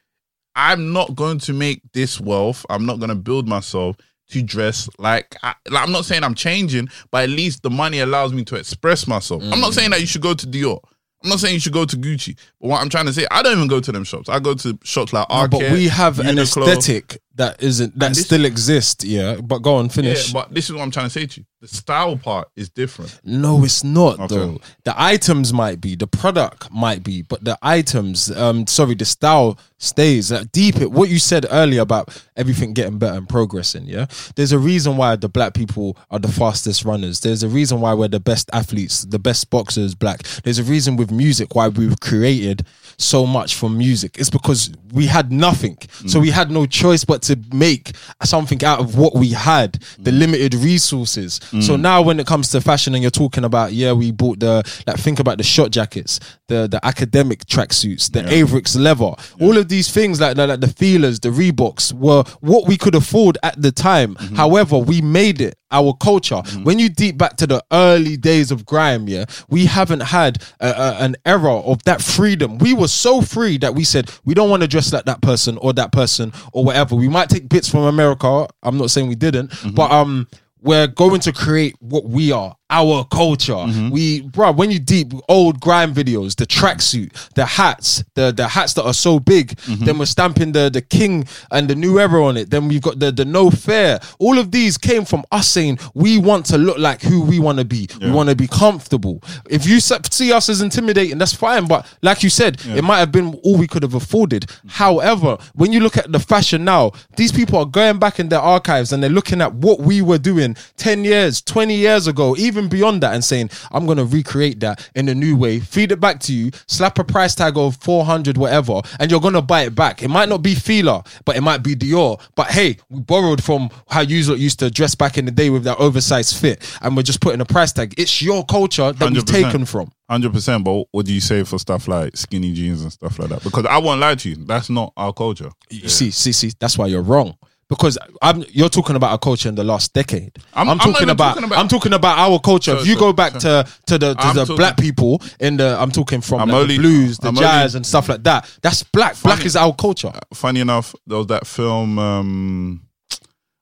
I'm 0.55 0.93
not 0.93 1.15
going 1.15 1.39
to 1.39 1.53
make 1.53 1.81
this 1.93 2.19
wealth. 2.19 2.65
I'm 2.69 2.85
not 2.85 2.99
going 2.99 3.09
to 3.09 3.15
build 3.15 3.47
myself 3.47 3.97
to 4.29 4.41
dress 4.41 4.89
like, 4.97 5.35
I, 5.43 5.53
like. 5.69 5.83
I'm 5.83 5.91
not 5.91 6.05
saying 6.05 6.23
I'm 6.23 6.35
changing, 6.35 6.89
but 7.11 7.23
at 7.23 7.29
least 7.29 7.61
the 7.63 7.69
money 7.69 7.99
allows 7.99 8.33
me 8.33 8.43
to 8.45 8.55
express 8.55 9.07
myself. 9.07 9.43
I'm 9.43 9.59
not 9.59 9.71
mm. 9.71 9.75
saying 9.75 9.91
that 9.91 10.01
you 10.01 10.07
should 10.07 10.21
go 10.21 10.33
to 10.33 10.47
Dior. 10.47 10.79
I'm 11.25 11.29
not 11.29 11.39
saying 11.39 11.55
you 11.55 11.59
should 11.59 11.73
go 11.73 11.85
to 11.85 11.97
Gucci. 11.97 12.37
But 12.61 12.67
what 12.69 12.81
I'm 12.81 12.89
trying 12.89 13.07
to 13.07 13.13
say, 13.13 13.25
I 13.31 13.41
don't 13.41 13.53
even 13.57 13.67
go 13.67 13.79
to 13.79 13.91
them 13.91 14.03
shops. 14.03 14.29
I 14.29 14.39
go 14.39 14.53
to 14.53 14.77
shops 14.83 15.11
like 15.11 15.27
No, 15.29 15.47
but 15.47 15.59
we 15.71 15.87
have 15.87 16.19
an 16.19 16.37
aesthetic 16.37 17.19
that 17.35 17.61
isn't 17.61 17.97
that 17.99 18.09
this- 18.13 18.25
still 18.25 18.45
exists. 18.45 19.03
Yeah, 19.03 19.37
but 19.41 19.59
go 19.59 19.75
on, 19.75 19.89
finish. 19.89 20.27
Yeah, 20.27 20.33
but 20.41 20.53
this 20.53 20.65
is 20.69 20.73
what 20.75 20.83
I'm 20.83 20.91
trying 20.91 21.07
to 21.07 21.09
say 21.09 21.25
to 21.25 21.39
you. 21.41 21.45
The 21.61 21.67
style 21.67 22.15
part 22.15 22.49
is 22.55 22.69
different. 22.69 23.19
No, 23.23 23.63
it's 23.63 23.83
not 23.83 24.19
Okay. 24.19 24.35
though. 24.35 24.59
The 24.83 24.93
items 25.01 25.51
might 25.51 25.81
be, 25.81 25.95
the 25.95 26.05
product 26.05 26.71
might 26.71 27.03
be, 27.03 27.23
but 27.23 27.43
the 27.43 27.57
items, 27.63 28.29
um, 28.31 28.67
sorry, 28.67 28.93
the 28.93 29.05
style 29.05 29.57
stays. 29.79 30.31
Like 30.31 30.51
deep 30.51 30.77
it. 30.77 30.91
What 30.91 31.09
you 31.09 31.17
said 31.17 31.45
earlier 31.49 31.81
about 31.81 32.09
everything 32.37 32.73
getting 32.73 32.99
better 32.99 33.17
and 33.17 33.27
progressing. 33.27 33.85
Yeah, 33.85 34.05
there's 34.35 34.51
a 34.51 34.59
reason 34.59 34.95
why 34.95 35.15
the 35.15 35.27
black 35.27 35.55
people 35.55 35.97
are 36.11 36.19
the 36.19 36.27
fastest 36.31 36.85
runners. 36.85 37.21
There's 37.21 37.41
a 37.43 37.49
reason 37.49 37.81
why 37.81 37.93
we're 37.95 38.09
the 38.09 38.19
best 38.19 38.49
athletes, 38.53 39.01
the 39.01 39.19
best 39.19 39.49
boxers. 39.49 39.95
Black. 39.95 40.21
There's 40.43 40.59
a 40.59 40.63
reason 40.63 40.95
with 40.97 41.11
music 41.17 41.55
why 41.55 41.67
we've 41.67 41.99
created 41.99 42.65
so 42.97 43.25
much 43.25 43.55
from 43.55 43.77
music. 43.77 44.17
It's 44.17 44.29
because 44.29 44.71
we 44.93 45.07
had 45.07 45.31
nothing, 45.31 45.77
so 46.07 46.19
mm. 46.19 46.21
we 46.21 46.29
had 46.31 46.49
no 46.49 46.65
choice 46.65 47.03
but 47.03 47.21
to 47.23 47.37
make 47.53 47.91
something 48.23 48.63
out 48.63 48.79
of 48.79 48.97
what 48.97 49.15
we 49.15 49.29
had, 49.29 49.73
the 49.99 50.11
mm. 50.11 50.19
limited 50.19 50.55
resources. 50.55 51.41
So 51.51 51.75
mm. 51.75 51.81
now 51.81 52.01
when 52.01 52.19
it 52.19 52.27
comes 52.27 52.49
to 52.51 52.61
fashion 52.61 52.93
and 52.93 53.01
you're 53.01 53.11
talking 53.11 53.43
about, 53.43 53.73
yeah, 53.73 53.91
we 53.91 54.11
bought 54.11 54.39
the 54.39 54.63
like 54.87 54.97
think 54.97 55.19
about 55.19 55.37
the 55.37 55.43
shot 55.43 55.71
jackets, 55.71 56.19
the 56.47 56.67
the 56.67 56.79
academic 56.85 57.45
tracksuits, 57.45 58.11
the 58.11 58.21
Avirex 58.21 58.79
leather, 58.79 59.13
all 59.41 59.57
of 59.57 59.67
these 59.67 59.91
things 59.91 60.21
like, 60.21 60.37
like 60.37 60.49
like 60.49 60.61
the 60.61 60.67
feelers, 60.67 61.19
the 61.19 61.29
Reeboks 61.29 61.91
were 61.91 62.23
what 62.39 62.67
we 62.67 62.77
could 62.77 62.95
afford 62.95 63.37
at 63.43 63.61
the 63.61 63.71
time. 63.71 64.15
Mm-hmm. 64.15 64.35
However, 64.35 64.77
we 64.77 65.01
made 65.01 65.41
it 65.41 65.57
our 65.71 65.93
culture. 65.93 66.35
Mm-hmm. 66.35 66.63
When 66.63 66.79
you 66.79 66.89
deep 66.89 67.17
back 67.17 67.37
to 67.37 67.47
the 67.47 67.63
early 67.71 68.17
days 68.17 68.51
of 68.51 68.65
grime, 68.65 69.07
yeah, 69.07 69.25
we 69.49 69.65
haven't 69.65 70.01
had 70.01 70.43
a, 70.59 70.67
a- 70.69 71.03
an 71.03 71.15
era 71.25 71.55
of 71.55 71.83
that 71.83 72.01
freedom. 72.01 72.57
We 72.57 72.73
were 72.73 72.87
so 72.87 73.21
free 73.21 73.57
that 73.59 73.75
we 73.75 73.83
said 73.83 74.11
we 74.25 74.33
don't 74.33 74.49
want 74.49 74.61
to 74.61 74.67
dress 74.67 74.93
like 74.93 75.05
that 75.05 75.21
person 75.21 75.57
or 75.57 75.73
that 75.73 75.91
person 75.91 76.31
or 76.53 76.63
whatever. 76.63 76.95
We 76.95 77.09
might 77.09 77.29
take 77.29 77.49
bits 77.49 77.69
from 77.69 77.81
America. 77.81 78.47
I'm 78.63 78.77
not 78.77 78.91
saying 78.91 79.07
we 79.07 79.15
didn't, 79.15 79.51
mm-hmm. 79.51 79.75
but 79.75 79.91
um, 79.91 80.27
we're 80.61 80.87
going 80.87 81.21
to 81.21 81.31
create 81.31 81.75
what 81.79 82.05
we 82.05 82.31
are 82.31 82.55
our 82.69 83.05
culture. 83.05 83.53
Mm-hmm. 83.53 83.89
We, 83.91 84.21
bro, 84.21 84.51
when 84.51 84.71
you 84.71 84.79
deep 84.79 85.13
old 85.29 85.59
grime 85.59 85.93
videos, 85.93 86.35
the 86.35 86.45
tracksuit, 86.45 87.33
the 87.35 87.45
hats, 87.45 88.03
the 88.15 88.31
the 88.31 88.47
hats 88.47 88.73
that 88.73 88.83
are 88.83 88.93
so 88.93 89.19
big, 89.19 89.49
mm-hmm. 89.49 89.85
then 89.85 89.97
we're 89.97 90.05
stamping 90.05 90.51
the 90.51 90.69
the 90.69 90.81
king 90.81 91.27
and 91.51 91.67
the 91.67 91.75
new 91.75 91.99
era 91.99 92.23
on 92.23 92.37
it. 92.37 92.49
Then 92.49 92.67
we've 92.67 92.81
got 92.81 92.99
the 92.99 93.11
the 93.11 93.25
no 93.25 93.49
fair. 93.51 93.99
All 94.19 94.39
of 94.39 94.51
these 94.51 94.77
came 94.77 95.05
from 95.05 95.23
us 95.31 95.47
saying 95.47 95.79
we 95.93 96.17
want 96.17 96.45
to 96.47 96.57
look 96.57 96.77
like 96.77 97.01
who 97.01 97.21
we 97.21 97.39
want 97.39 97.59
to 97.59 97.65
be. 97.65 97.87
We 98.01 98.11
want 98.11 98.29
to 98.29 98.35
be 98.35 98.47
comfortable. 98.47 99.21
If 99.49 99.65
you 99.65 99.79
see 99.79 100.31
us 100.31 100.49
as 100.49 100.61
intimidating, 100.61 101.17
that's 101.17 101.33
fine. 101.33 101.67
But 101.67 101.85
like 102.01 102.23
you 102.23 102.29
said, 102.29 102.59
it 102.65 102.83
might 102.83 102.99
have 102.99 103.11
been 103.11 103.35
all 103.43 103.57
we 103.57 103.67
could 103.67 103.83
have 103.83 103.93
afforded. 103.93 104.49
However, 104.67 105.37
when 105.53 105.71
you 105.71 105.79
look 105.79 105.97
at 105.97 106.11
the 106.11 106.19
fashion 106.19 106.63
now, 106.65 106.91
these 107.15 107.31
people 107.31 107.59
are 107.59 107.65
going 107.65 107.99
back 107.99 108.19
in 108.19 108.29
their 108.29 108.39
archives 108.39 108.91
and 108.91 109.01
they're 109.03 109.09
looking 109.09 109.41
at 109.41 109.53
what 109.53 109.79
we 109.79 110.01
were 110.01 110.17
doing 110.17 110.55
10 110.77 111.03
years, 111.03 111.41
20 111.41 111.75
years 111.75 112.07
ago, 112.07 112.35
even 112.37 112.54
beyond 112.67 113.03
that, 113.03 113.13
and 113.13 113.23
saying, 113.23 113.49
I'm 113.71 113.85
going 113.85 113.97
to 113.97 114.05
recreate 114.05 114.59
that 114.61 114.89
in 114.95 115.09
a 115.09 115.15
new 115.15 115.35
way, 115.35 115.59
feed 115.59 115.91
it 115.91 115.99
back 115.99 116.19
to 116.21 116.33
you, 116.33 116.51
slap 116.67 116.99
a 116.99 117.03
price 117.03 117.35
tag 117.35 117.57
of 117.57 117.77
400, 117.77 118.37
whatever, 118.37 118.81
and 118.99 119.11
you're 119.11 119.19
going 119.19 119.33
to 119.33 119.41
buy 119.41 119.61
it 119.63 119.75
back. 119.75 120.01
It 120.03 120.09
might 120.09 120.29
not 120.29 120.41
be 120.41 120.55
Fila, 120.55 121.03
but 121.25 121.35
it 121.35 121.41
might 121.41 121.63
be 121.63 121.75
Dior. 121.75 122.19
But 122.35 122.47
hey, 122.47 122.77
we 122.89 123.01
borrowed 123.01 123.43
from 123.43 123.69
how 123.89 124.01
you 124.01 124.17
used 124.17 124.59
to 124.59 124.71
dress 124.71 124.95
back 124.95 125.17
in 125.17 125.25
the 125.25 125.31
day 125.31 125.49
with 125.49 125.63
that 125.65 125.79
oversized 125.79 126.37
fit, 126.37 126.63
and 126.81 126.95
we're 126.95 127.03
just 127.03 127.21
putting 127.21 127.41
a 127.41 127.45
price 127.45 127.71
tag. 127.71 127.93
It's 127.97 128.21
your 128.21 128.45
culture 128.45 128.91
that 128.91 129.11
we've 129.11 129.25
taken 129.25 129.65
from. 129.65 129.91
Hundred 130.09 130.33
percent, 130.33 130.63
but 130.63 130.85
what 130.91 131.07
do 131.07 131.13
you 131.13 131.19
say 131.19 131.43
for 131.43 131.57
stuff 131.57 131.87
like 131.87 132.15
skinny 132.15 132.53
jeans 132.53 132.83
and 132.83 132.93
stuff 132.93 133.17
like 133.17 133.29
that? 133.29 133.43
Because 133.43 133.65
I 133.65 133.79
won't 133.79 133.99
lie 133.99 134.13
to 134.13 134.29
you, 134.29 134.35
that's 134.35 134.69
not 134.69 134.93
our 134.95 135.11
culture. 135.11 135.49
You 135.71 135.89
see, 135.89 136.11
see, 136.11 136.31
see, 136.31 136.51
that's 136.59 136.77
why 136.77 136.85
you're 136.85 137.01
wrong. 137.01 137.35
Because 137.67 137.97
I'm, 138.21 138.43
you're 138.49 138.69
talking 138.69 138.95
about 138.95 139.15
a 139.15 139.17
culture 139.17 139.49
in 139.49 139.55
the 139.55 139.63
last 139.63 139.91
decade. 139.93 140.37
I'm- 140.53 140.69
I'm, 140.69 140.79
I'm 140.79 140.93
talking, 140.93 141.09
about, 141.09 141.29
talking 141.33 141.43
about- 141.45 141.57
I'm 141.59 141.67
talking 141.67 141.93
about 141.93 142.19
our 142.19 142.39
culture. 142.39 142.75
So- 142.75 142.81
if 142.81 142.87
you 142.87 142.93
so- 142.93 142.99
go 142.99 143.13
back 143.13 143.33
so- 143.41 143.63
to 143.63 143.69
to 143.87 143.97
the 143.97 144.13
to 144.13 144.27
the 144.27 144.33
talking- 144.45 144.55
black 144.55 144.77
people 144.77 145.19
in 145.39 145.57
the, 145.57 145.75
I'm 145.79 145.89
talking 145.91 146.21
from 146.21 146.41
I'm 146.41 146.49
like, 146.49 146.57
only- 146.61 146.75
the 146.77 146.81
blues, 146.83 147.17
the 147.17 147.29
I'm 147.29 147.35
jazz, 147.35 147.73
only- 147.73 147.79
and 147.79 147.85
stuff 147.87 148.07
like 148.09 148.21
that. 148.23 148.47
That's 148.61 148.83
black. 148.83 149.19
Black 149.23 149.43
is 149.45 149.55
our 149.55 149.73
culture. 149.73 150.11
Funny 150.33 150.59
enough, 150.59 150.93
there 151.07 151.17
was 151.17 151.27
that 151.27 151.47
film 151.47 151.97
um, 151.97 152.81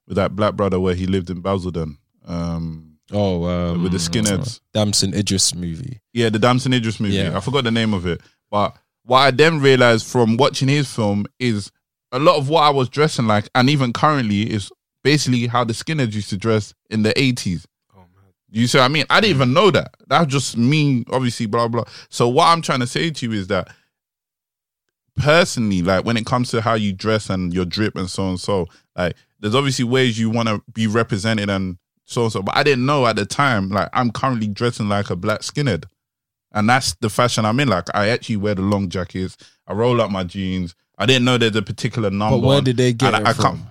with 0.08 0.18
that 0.18 0.36
black 0.36 0.56
brother 0.56 0.80
where 0.82 0.96
he 0.96 1.06
lived 1.06 1.30
in 1.30 1.40
Basildon. 1.42 1.98
Um, 2.26 2.90
Oh, 3.12 3.44
um, 3.46 3.84
with 3.84 3.92
the 3.92 3.98
skinheads. 4.00 4.60
Damson 4.74 5.14
Idris 5.14 5.54
movie. 5.54 6.02
Yeah, 6.14 6.30
the 6.30 6.40
Damson 6.40 6.74
Idris 6.74 7.00
movie. 7.00 7.16
Yeah. 7.16 7.38
I 7.38 7.42
forgot 7.42 7.64
the 7.66 7.70
name 7.72 7.94
of 7.94 8.08
it. 8.08 8.22
But 8.50 8.76
what 9.04 9.20
I 9.20 9.30
then 9.32 9.60
realized 9.60 10.08
from 10.08 10.36
watching 10.38 10.68
his 10.68 10.92
film 10.92 11.26
is 11.38 11.70
a 12.14 12.20
lot 12.20 12.38
of 12.38 12.48
what 12.48 12.64
I 12.64 12.70
was 12.70 12.88
dressing 12.88 13.28
like, 13.28 13.50
and 13.56 13.70
even 13.70 13.92
currently, 13.92 14.44
is 14.44 14.72
basically 15.04 15.48
how 15.48 15.66
the 15.66 15.74
skinheads 15.74 16.14
used 16.14 16.30
to 16.30 16.38
dress 16.38 16.74
in 16.90 17.04
the 17.04 17.10
80s. 17.12 17.66
You 18.50 18.68
see 18.68 18.78
what 18.78 18.86
I 18.86 18.88
mean? 18.88 19.06
I 19.10 19.20
didn't 19.20 19.36
even 19.36 19.54
know 19.54 19.72
that. 19.72 19.96
That's 20.08 20.32
just 20.32 20.56
me, 20.56 21.04
obviously, 21.12 21.48
blah, 21.48 21.68
blah. 21.68 21.86
So, 22.10 22.28
what 22.30 22.46
I'm 22.46 22.62
trying 22.62 22.82
to 22.82 22.88
say 22.88 23.10
to 23.10 23.26
you 23.26 23.32
is 23.34 23.48
that 23.48 23.68
personally, 25.16 25.82
like 25.82 26.06
when 26.06 26.18
it 26.18 26.28
comes 26.28 26.52
to 26.52 26.62
how 26.62 26.76
you 26.76 26.94
dress 26.94 27.32
and 27.32 27.52
your 27.52 27.66
drip 27.66 27.96
and 27.96 28.10
so 28.10 28.30
and 28.30 28.40
so, 28.40 28.68
like 28.96 29.16
there's 29.40 29.56
obviously 29.56 29.86
ways 29.86 30.20
you 30.20 30.30
want 30.30 30.50
to 30.50 30.62
be 30.72 30.86
represented 30.86 31.50
and 31.50 31.78
so 32.06 32.24
and 32.24 32.32
so. 32.32 32.44
But 32.44 32.56
I 32.56 32.62
didn't 32.62 32.86
know 32.86 33.08
at 33.08 33.16
the 33.16 33.26
time, 33.26 33.70
like 33.70 33.90
I'm 33.92 34.12
currently 34.12 34.48
dressing 34.48 34.88
like 34.88 35.10
a 35.10 35.16
black 35.16 35.42
skinhead. 35.42 35.86
And 36.52 36.70
that's 36.70 36.94
the 37.02 37.10
fashion 37.10 37.46
I'm 37.46 37.60
in. 37.60 37.68
Like 37.68 37.88
I 37.96 38.10
actually 38.10 38.38
wear 38.38 38.54
the 38.54 38.62
long 38.62 38.90
jackets. 38.90 39.36
I 39.66 39.74
roll 39.74 40.00
up 40.00 40.12
my 40.12 40.24
jeans. 40.24 40.76
I 40.98 41.06
didn't 41.06 41.26
know 41.26 41.38
there's 41.38 41.56
a 41.56 41.62
particular 41.62 42.10
number. 42.10 42.40
But 42.40 42.48
where 42.48 42.62
did 42.62 42.78
they 42.78 42.94
get 42.94 43.14
it 43.14 43.26
I, 43.28 43.32
I 43.32 43.34
from? 43.34 43.68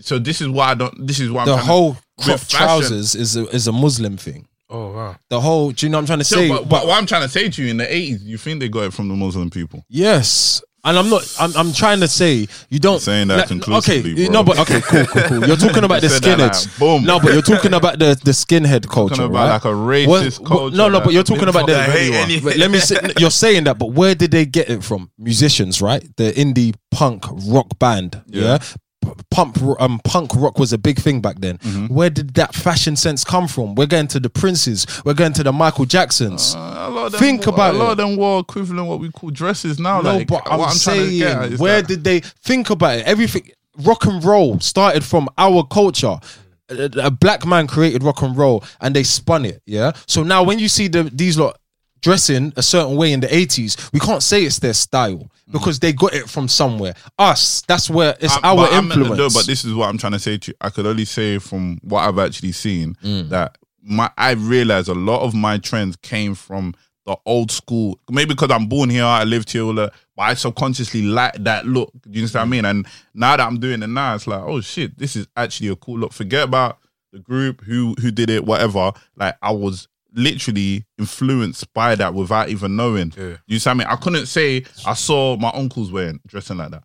So 0.00 0.18
this 0.18 0.40
is 0.40 0.48
why 0.48 0.70
I 0.70 0.74
don't. 0.74 1.06
This 1.06 1.20
is 1.20 1.30
why 1.30 1.42
I'm 1.42 1.48
The 1.48 1.56
whole 1.56 1.96
with 2.18 2.26
crop 2.26 2.40
trousers 2.48 3.14
is 3.14 3.36
a, 3.36 3.46
is 3.48 3.66
a 3.66 3.72
Muslim 3.72 4.16
thing. 4.16 4.46
Oh 4.70 4.92
wow. 4.92 5.16
The 5.28 5.40
whole, 5.40 5.72
do 5.72 5.84
you 5.86 5.90
know 5.90 5.98
what 5.98 6.02
I'm 6.02 6.06
trying 6.06 6.18
to 6.20 6.24
So, 6.24 6.36
say? 6.36 6.48
but, 6.48 6.68
but 6.68 6.86
what 6.86 6.96
I'm 6.96 7.06
trying 7.06 7.22
to 7.22 7.28
say 7.28 7.48
to 7.48 7.62
you 7.62 7.70
in 7.70 7.76
the 7.76 7.84
80s, 7.86 8.22
you 8.22 8.38
think 8.38 8.60
they 8.60 8.68
got 8.68 8.84
it 8.84 8.92
from 8.92 9.08
the 9.08 9.14
Muslim 9.16 9.50
people? 9.50 9.84
Yes. 9.88 10.62
And 10.82 10.96
I'm 10.96 11.10
not. 11.10 11.22
I'm, 11.38 11.54
I'm 11.56 11.72
trying 11.74 12.00
to 12.00 12.08
say 12.08 12.46
you 12.70 12.78
don't 12.78 13.00
saying 13.00 13.28
that 13.28 13.36
like, 13.36 13.48
conclusively, 13.48 14.12
Okay, 14.12 14.24
bro. 14.28 14.32
no, 14.32 14.42
but 14.42 14.58
okay, 14.60 14.80
cool, 14.80 15.04
cool, 15.04 15.22
cool. 15.24 15.46
You're 15.46 15.56
talking 15.66 15.84
about 15.84 16.00
the 16.00 16.06
You 16.06 16.14
said 16.14 16.22
that 16.38 16.52
skinheads. 16.52 16.66
like, 16.68 16.78
boom. 16.78 17.04
No, 17.04 17.20
but 17.20 17.32
you're 17.34 17.42
talking 17.54 17.74
about 17.74 17.98
the 17.98 18.18
the 18.24 18.30
skinhead 18.30 18.88
culture, 18.88 19.16
Talking 19.16 19.30
about 19.30 19.44
right? 19.46 19.52
like 19.52 19.64
a 19.66 19.68
racist 19.76 20.40
What- 20.40 20.48
culture. 20.48 20.76
No, 20.78 20.88
no, 20.88 21.00
but 21.02 21.12
you're 21.12 21.22
talking 21.22 21.48
about 21.48 21.66
the. 21.66 21.82
Hate 21.82 22.14
any- 22.14 22.40
But 22.40 22.56
let 22.56 22.70
me 22.70 22.78
say, 22.78 22.96
you're 23.18 23.30
saying 23.30 23.64
that, 23.64 23.78
but 23.78 23.92
where 23.92 24.14
did 24.14 24.30
they 24.30 24.46
get 24.46 24.70
it 24.70 24.82
from? 24.82 25.10
Musicians, 25.18 25.82
right? 25.82 26.02
The 26.16 26.32
indie 26.32 26.74
punk 26.90 27.26
rock 27.46 27.78
band, 27.78 28.22
yeah. 28.28 28.42
Yeah. 28.42 28.58
Pump, 29.30 29.58
um, 29.80 30.00
punk 30.04 30.34
rock 30.34 30.58
was 30.58 30.72
a 30.72 30.78
big 30.78 30.98
thing 30.98 31.20
back 31.20 31.40
then. 31.40 31.58
Mm-hmm. 31.58 31.94
Where 31.94 32.10
did 32.10 32.34
that 32.34 32.54
fashion 32.54 32.96
sense 32.96 33.24
come 33.24 33.48
from? 33.48 33.74
We're 33.74 33.86
going 33.86 34.06
to 34.08 34.20
the 34.20 34.30
Princes. 34.30 34.86
We're 35.04 35.14
going 35.14 35.32
to 35.34 35.42
the 35.42 35.52
Michael 35.52 35.84
Jacksons. 35.84 36.54
Uh, 36.54 36.58
a 36.58 36.90
lot 36.90 37.06
of 37.06 37.12
them 37.12 37.20
Think 37.20 37.46
wore, 37.46 37.54
about 37.54 37.74
a 37.74 37.78
lot 37.78 37.88
it. 37.88 37.90
of 37.92 37.96
them 37.98 38.16
wore 38.16 38.40
equivalent 38.40 38.88
what 38.88 39.00
we 39.00 39.10
call 39.10 39.30
dresses 39.30 39.78
now. 39.78 40.00
No, 40.00 40.16
like, 40.16 40.26
but 40.28 40.42
I'm, 40.50 40.60
to 40.70 40.74
saying, 40.76 41.58
where 41.58 41.82
that- 41.82 41.88
did 41.88 42.04
they 42.04 42.20
think 42.20 42.70
about 42.70 42.98
it? 42.98 43.06
Everything, 43.06 43.50
rock 43.78 44.04
and 44.06 44.22
roll 44.24 44.58
started 44.60 45.04
from 45.04 45.28
our 45.38 45.64
culture. 45.64 46.18
A, 46.68 46.88
a 47.02 47.10
black 47.10 47.44
man 47.44 47.66
created 47.66 48.02
rock 48.04 48.22
and 48.22 48.36
roll, 48.36 48.62
and 48.80 48.94
they 48.94 49.02
spun 49.02 49.44
it. 49.44 49.60
Yeah. 49.66 49.92
So 50.06 50.22
now, 50.22 50.44
when 50.44 50.58
you 50.60 50.68
see 50.68 50.86
the 50.86 51.02
these 51.02 51.36
lot 51.36 51.58
dressing 52.00 52.52
a 52.56 52.62
certain 52.62 52.96
way 52.96 53.12
in 53.12 53.20
the 53.20 53.26
80s, 53.28 53.92
we 53.92 54.00
can't 54.00 54.22
say 54.22 54.44
it's 54.44 54.58
their 54.58 54.74
style 54.74 55.30
because 55.50 55.78
they 55.80 55.92
got 55.92 56.14
it 56.14 56.28
from 56.28 56.48
somewhere. 56.48 56.94
Us, 57.18 57.62
that's 57.62 57.90
where 57.90 58.16
it's 58.20 58.32
I'm- 58.34 58.44
our 58.44 58.56
but 58.68 58.72
influence. 58.72 59.18
no, 59.18 59.28
but 59.30 59.46
this 59.46 59.64
is 59.64 59.74
what 59.74 59.88
I'm 59.88 59.98
trying 59.98 60.12
to 60.12 60.18
say 60.18 60.38
to 60.38 60.50
you. 60.50 60.54
I 60.60 60.70
could 60.70 60.86
only 60.86 61.04
say 61.04 61.38
from 61.38 61.78
what 61.82 62.00
I've 62.02 62.18
actually 62.18 62.52
seen 62.52 62.96
Mm. 63.04 63.28
that 63.30 63.58
my 63.82 64.10
I 64.18 64.32
realized 64.32 64.88
a 64.88 64.94
lot 64.94 65.22
of 65.22 65.34
my 65.34 65.58
trends 65.58 65.96
came 65.96 66.34
from 66.34 66.74
the 67.06 67.16
old 67.26 67.50
school. 67.50 67.98
Maybe 68.10 68.34
because 68.34 68.50
I'm 68.50 68.66
born 68.66 68.90
here, 68.90 69.04
I 69.04 69.24
lived 69.24 69.50
here, 69.50 69.72
but 69.72 69.92
I 70.18 70.34
subconsciously 70.34 71.02
like 71.02 71.32
that 71.44 71.66
look. 71.66 71.90
Do 72.02 72.10
you 72.10 72.20
understand 72.20 72.42
what 72.50 72.56
I 72.56 72.58
mean? 72.58 72.64
And 72.66 72.86
now 73.14 73.36
that 73.36 73.46
I'm 73.46 73.58
doing 73.58 73.82
it 73.82 73.86
now, 73.88 74.14
it's 74.14 74.26
like, 74.26 74.42
oh 74.42 74.60
shit, 74.60 74.98
this 74.98 75.16
is 75.16 75.26
actually 75.36 75.68
a 75.68 75.76
cool 75.76 75.98
look. 75.98 76.12
Forget 76.12 76.44
about 76.44 76.78
the 77.12 77.18
group 77.18 77.62
who 77.64 77.94
who 78.00 78.10
did 78.10 78.28
it, 78.30 78.44
whatever. 78.44 78.92
Like 79.16 79.34
I 79.42 79.50
was 79.50 79.88
literally 80.12 80.84
influenced 80.98 81.72
by 81.72 81.94
that 81.94 82.14
without 82.14 82.48
even 82.48 82.76
knowing. 82.76 83.12
Yeah. 83.16 83.36
You 83.46 83.58
see 83.58 83.70
what 83.70 83.74
I 83.74 83.78
mean? 83.78 83.86
I 83.88 83.96
couldn't 83.96 84.26
say 84.26 84.64
I 84.86 84.94
saw 84.94 85.36
my 85.36 85.50
uncles 85.54 85.92
wearing 85.92 86.20
dressing 86.26 86.56
like 86.58 86.70
that. 86.72 86.82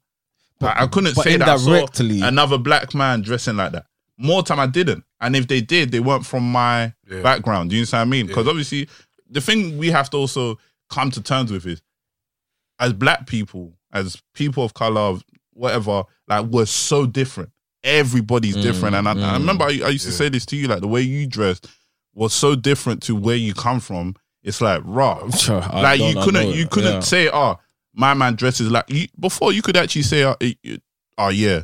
But 0.60 0.78
I 0.78 0.88
couldn't 0.88 1.16
say 1.16 1.38
that 1.38 1.48
I 1.50 1.58
saw 1.58 1.86
another 2.24 2.58
black 2.58 2.94
man 2.94 3.22
dressing 3.22 3.58
like 3.58 3.72
that. 3.74 3.86
More 4.18 4.44
time 4.44 4.60
I 4.60 4.68
didn't. 4.68 5.04
And 5.20 5.36
if 5.36 5.48
they 5.48 5.60
did, 5.62 5.92
they 5.92 6.00
weren't 6.00 6.26
from 6.26 6.50
my 6.52 6.94
Yeah. 7.10 7.22
background. 7.22 7.70
Do 7.72 7.76
you 7.76 7.82
understand 7.82 8.10
what 8.10 8.16
I 8.16 8.18
mean? 8.18 8.28
Because 8.28 8.48
obviously 8.48 8.88
the 9.30 9.42
thing 9.42 9.78
we 9.78 9.90
have 9.92 10.10
to 10.12 10.18
also 10.18 10.58
come 10.90 11.12
to 11.12 11.22
terms 11.22 11.52
with 11.52 11.66
is 11.66 11.82
as 12.80 12.94
black 12.94 13.28
people, 13.28 13.74
as 13.92 14.22
people 14.34 14.64
of 14.64 14.74
color, 14.74 15.18
whatever, 15.54 16.04
like 16.28 16.46
we're 16.46 16.66
so 16.66 17.06
different. 17.06 17.50
Everybody's 17.84 18.56
different. 18.56 18.96
And 18.96 19.08
I, 19.08 19.12
I 19.12 19.34
remember 19.34 19.64
I, 19.66 19.82
I 19.86 19.90
used 19.90 20.06
to 20.06 20.12
say 20.12 20.30
this 20.30 20.46
to 20.48 20.56
you, 20.56 20.68
like 20.68 20.82
the 20.82 20.88
way 20.88 21.02
you 21.02 21.28
dressed 21.28 21.68
was 22.16 22.34
so 22.34 22.56
different 22.56 23.04
to 23.04 23.16
where 23.16 23.36
you 23.36 23.54
come 23.54 23.80
from. 23.80 24.16
It's 24.44 24.62
like 24.62 24.82
raw. 24.86 25.20
Like 25.74 26.00
you 26.00 26.16
couldn't 26.24 26.56
you 26.56 26.68
couldn't 26.68 26.94
yeah. 26.94 27.00
say, 27.02 27.30
oh, 27.32 27.60
my 27.94 28.14
man 28.14 28.36
dresses 28.36 28.72
like 28.72 28.86
you 28.90 29.08
before 29.20 29.52
you 29.54 29.62
could 29.62 29.78
actually 29.78 30.02
say, 30.04 30.24
oh, 30.26 30.36
it- 30.40 30.58
it- 30.64 30.82
oh 31.18 31.30
yeah, 31.30 31.62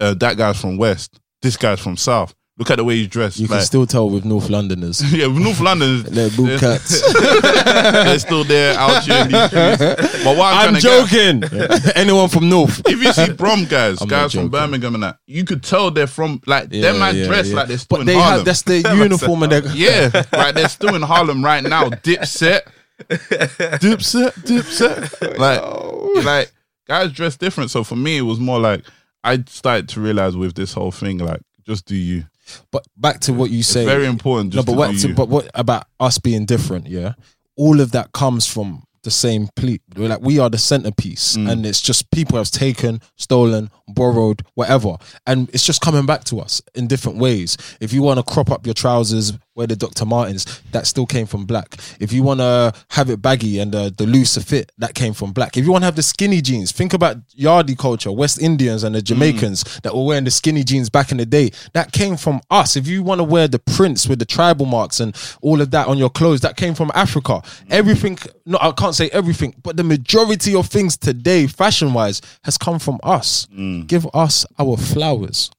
uh, 0.00 0.14
that 0.14 0.36
guy's 0.36 0.60
from 0.60 0.76
West, 0.76 1.20
this 1.42 1.56
guy's 1.56 1.80
from 1.80 1.96
South. 1.96 2.34
Look 2.58 2.70
at 2.72 2.76
the 2.78 2.84
way 2.84 2.96
he's 2.96 3.06
dressed. 3.06 3.38
You 3.38 3.46
can 3.46 3.58
like, 3.58 3.64
still 3.66 3.86
tell 3.86 4.10
with 4.10 4.24
North 4.24 4.50
Londoners. 4.50 5.00
yeah, 5.14 5.28
with 5.28 5.38
North 5.42 5.60
London, 5.60 6.02
They're 6.08 6.28
boot 6.30 6.58
cuts. 6.58 7.00
they're 7.12 8.18
still 8.18 8.42
there 8.42 8.76
out 8.76 9.04
here 9.04 9.22
in 9.22 9.28
these 9.28 9.46
streets. 9.46 10.24
But 10.24 10.36
what 10.36 10.52
I'm, 10.54 10.74
I'm 10.74 10.80
trying 10.80 11.06
to 11.08 11.40
get- 11.40 11.60
joking. 11.70 11.92
Anyone 11.94 12.28
from 12.28 12.48
North? 12.48 12.82
if 12.86 13.00
you 13.00 13.12
see 13.12 13.32
Brum 13.32 13.64
guys, 13.66 14.02
I'm 14.02 14.08
guys 14.08 14.32
from. 14.32 14.48
Birmingham 14.48 14.94
and 14.94 15.04
that, 15.04 15.18
you 15.26 15.44
could 15.44 15.62
tell 15.62 15.92
they're 15.92 16.08
from 16.08 16.40
like 16.46 16.68
Yeah, 16.72 16.82
them 16.90 16.98
man 16.98 17.14
yeah, 17.16 17.26
dress 17.26 17.48
yeah. 17.48 17.56
like 17.56 17.68
they're 17.68 17.78
still 17.78 17.98
But 17.98 18.00
in 18.00 18.06
they 18.08 18.14
Harlem. 18.14 18.36
have 18.38 18.44
that's 18.44 18.62
their 18.62 18.94
uniform 18.96 19.44
and 19.44 19.52
they're 19.52 19.66
yeah, 19.68 20.24
like 20.32 20.56
they're 20.56 20.68
still 20.68 20.96
in 20.96 21.02
Harlem 21.02 21.44
right 21.44 21.62
now. 21.62 21.90
Dipset, 21.90 22.62
dipset, 23.08 24.32
dipset. 24.44 25.38
Like, 25.38 26.24
like 26.24 26.52
guys 26.86 27.12
dress 27.12 27.36
different. 27.36 27.70
So 27.70 27.84
for 27.84 27.96
me, 27.96 28.18
it 28.18 28.22
was 28.22 28.40
more 28.40 28.58
like 28.58 28.84
I 29.22 29.42
started 29.46 29.88
to 29.90 30.00
realize 30.00 30.36
with 30.36 30.54
this 30.54 30.72
whole 30.72 30.90
thing, 30.90 31.18
like 31.18 31.40
just 31.64 31.86
do 31.86 31.94
you. 31.96 32.24
But 32.70 32.84
back 32.96 33.20
to 33.20 33.32
what 33.32 33.50
you 33.50 33.60
It's 33.60 33.68
say. 33.68 33.84
very 33.84 34.06
important. 34.06 34.54
no, 34.54 34.62
but 34.62 34.72
to 34.72 34.78
what? 34.78 34.98
To, 34.98 35.14
but 35.14 35.28
what 35.28 35.50
about 35.54 35.84
us 36.00 36.18
being 36.18 36.44
different? 36.46 36.86
Yeah, 36.88 37.14
all 37.56 37.80
of 37.80 37.92
that 37.92 38.12
comes 38.12 38.46
from 38.46 38.82
the 39.04 39.10
same 39.12 39.48
ple 39.54 39.76
We're 39.96 40.08
like 40.08 40.20
we 40.20 40.38
are 40.40 40.50
the 40.50 40.58
centerpiece, 40.58 41.36
Mm. 41.36 41.50
and 41.50 41.64
it's 41.66 41.80
just 41.80 42.10
people 42.10 42.36
have 42.36 42.50
taken, 42.50 43.00
stolen, 43.16 43.70
borrowed, 43.86 44.42
whatever, 44.54 44.96
and 45.26 45.48
it's 45.52 45.64
just 45.64 45.80
coming 45.80 46.04
back 46.04 46.24
to 46.24 46.40
us 46.40 46.60
in 46.74 46.88
different 46.88 47.18
ways. 47.18 47.56
If 47.80 47.92
you 47.92 48.02
want 48.02 48.18
to 48.18 48.24
crop 48.24 48.50
up 48.50 48.66
your 48.66 48.74
trousers, 48.74 49.32
wear 49.58 49.66
the 49.66 49.76
Dr. 49.76 50.06
Martens, 50.06 50.62
that 50.70 50.86
still 50.86 51.04
came 51.04 51.26
from 51.26 51.44
black. 51.44 51.76
If 51.98 52.12
you 52.12 52.22
want 52.22 52.38
to 52.38 52.72
have 52.90 53.10
it 53.10 53.20
baggy 53.20 53.58
and 53.58 53.74
uh, 53.74 53.90
the 53.96 54.06
looser 54.06 54.40
fit, 54.40 54.70
that 54.78 54.94
came 54.94 55.12
from 55.12 55.32
black. 55.32 55.56
If 55.56 55.64
you 55.64 55.72
want 55.72 55.82
to 55.82 55.86
have 55.86 55.96
the 55.96 56.02
skinny 56.02 56.40
jeans, 56.40 56.70
think 56.70 56.94
about 56.94 57.16
Yardie 57.30 57.76
culture, 57.76 58.12
West 58.12 58.40
Indians 58.40 58.84
and 58.84 58.94
the 58.94 59.02
Jamaicans 59.02 59.80
that 59.82 59.94
were 59.94 60.04
wearing 60.04 60.24
the 60.24 60.30
skinny 60.30 60.62
jeans 60.62 60.88
back 60.88 61.10
in 61.10 61.16
the 61.18 61.26
day. 61.26 61.50
That 61.72 61.90
came 61.90 62.16
from 62.16 62.40
us. 62.52 62.76
If 62.76 62.86
you 62.86 63.02
want 63.02 63.18
to 63.18 63.24
wear 63.24 63.48
the 63.48 63.58
prints 63.58 64.06
with 64.06 64.20
the 64.20 64.24
tribal 64.24 64.64
marks 64.64 65.00
and 65.00 65.16
all 65.42 65.60
of 65.60 65.72
that 65.72 65.88
on 65.88 65.98
your 65.98 66.10
clothes, 66.10 66.40
that 66.42 66.56
came 66.56 66.74
from 66.76 66.92
Africa. 66.94 67.42
Everything, 67.68 68.16
no, 68.46 68.58
I 68.60 68.70
can't 68.70 68.94
say 68.94 69.08
everything, 69.12 69.56
but 69.64 69.76
the 69.76 69.82
majority 69.84 70.54
of 70.54 70.68
things 70.68 70.96
today, 70.96 71.48
fashion 71.48 71.92
wise, 71.92 72.22
has 72.44 72.56
come 72.56 72.78
from 72.78 73.00
us. 73.02 73.46
Give 73.88 74.06
us 74.14 74.46
our 74.56 74.76
flowers. 74.76 75.50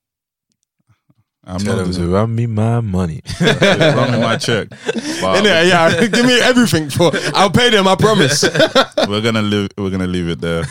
I'm 1.50 1.58
Tell 1.60 1.78
not 1.78 1.86
them 1.86 1.94
to 1.94 2.08
run 2.08 2.36
me 2.36 2.46
my 2.46 2.80
money. 2.80 3.22
run 3.42 4.12
me 4.12 4.20
my 4.20 4.38
check. 4.38 4.70
But 4.70 5.42
Innit? 5.42 5.68
yeah, 5.68 6.06
give 6.08 6.26
me 6.26 6.40
everything 6.40 6.90
for. 6.92 7.12
I'll 7.34 7.50
pay 7.50 7.72
them. 7.72 7.88
I 7.88 7.96
promise. 7.96 8.44
we're 9.08 9.22
gonna 9.22 9.42
live. 9.42 9.70
We're 9.76 9.90
gonna 9.90 10.06
leave 10.06 10.30
it 10.30 10.42
there. 10.42 10.64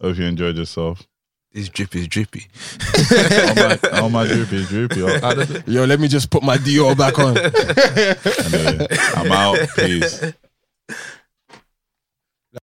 Hope 0.00 0.16
you 0.18 0.24
enjoyed 0.24 0.56
yourself. 0.56 1.06
this 1.52 1.68
drip 1.68 1.94
is 1.94 2.08
drippy. 2.08 2.48
All 3.12 3.54
my, 3.54 3.78
all 4.00 4.10
my 4.10 4.26
droopy. 4.26 5.00
Oh, 5.02 5.62
Yo, 5.66 5.84
let 5.84 6.00
me 6.00 6.08
just 6.08 6.28
put 6.28 6.42
my 6.42 6.56
Dior 6.58 6.98
back 6.98 7.16
on. 7.20 7.38
anyway, 8.52 8.86
I'm 9.14 9.30
out. 9.30 9.58
Peace. 9.76 10.20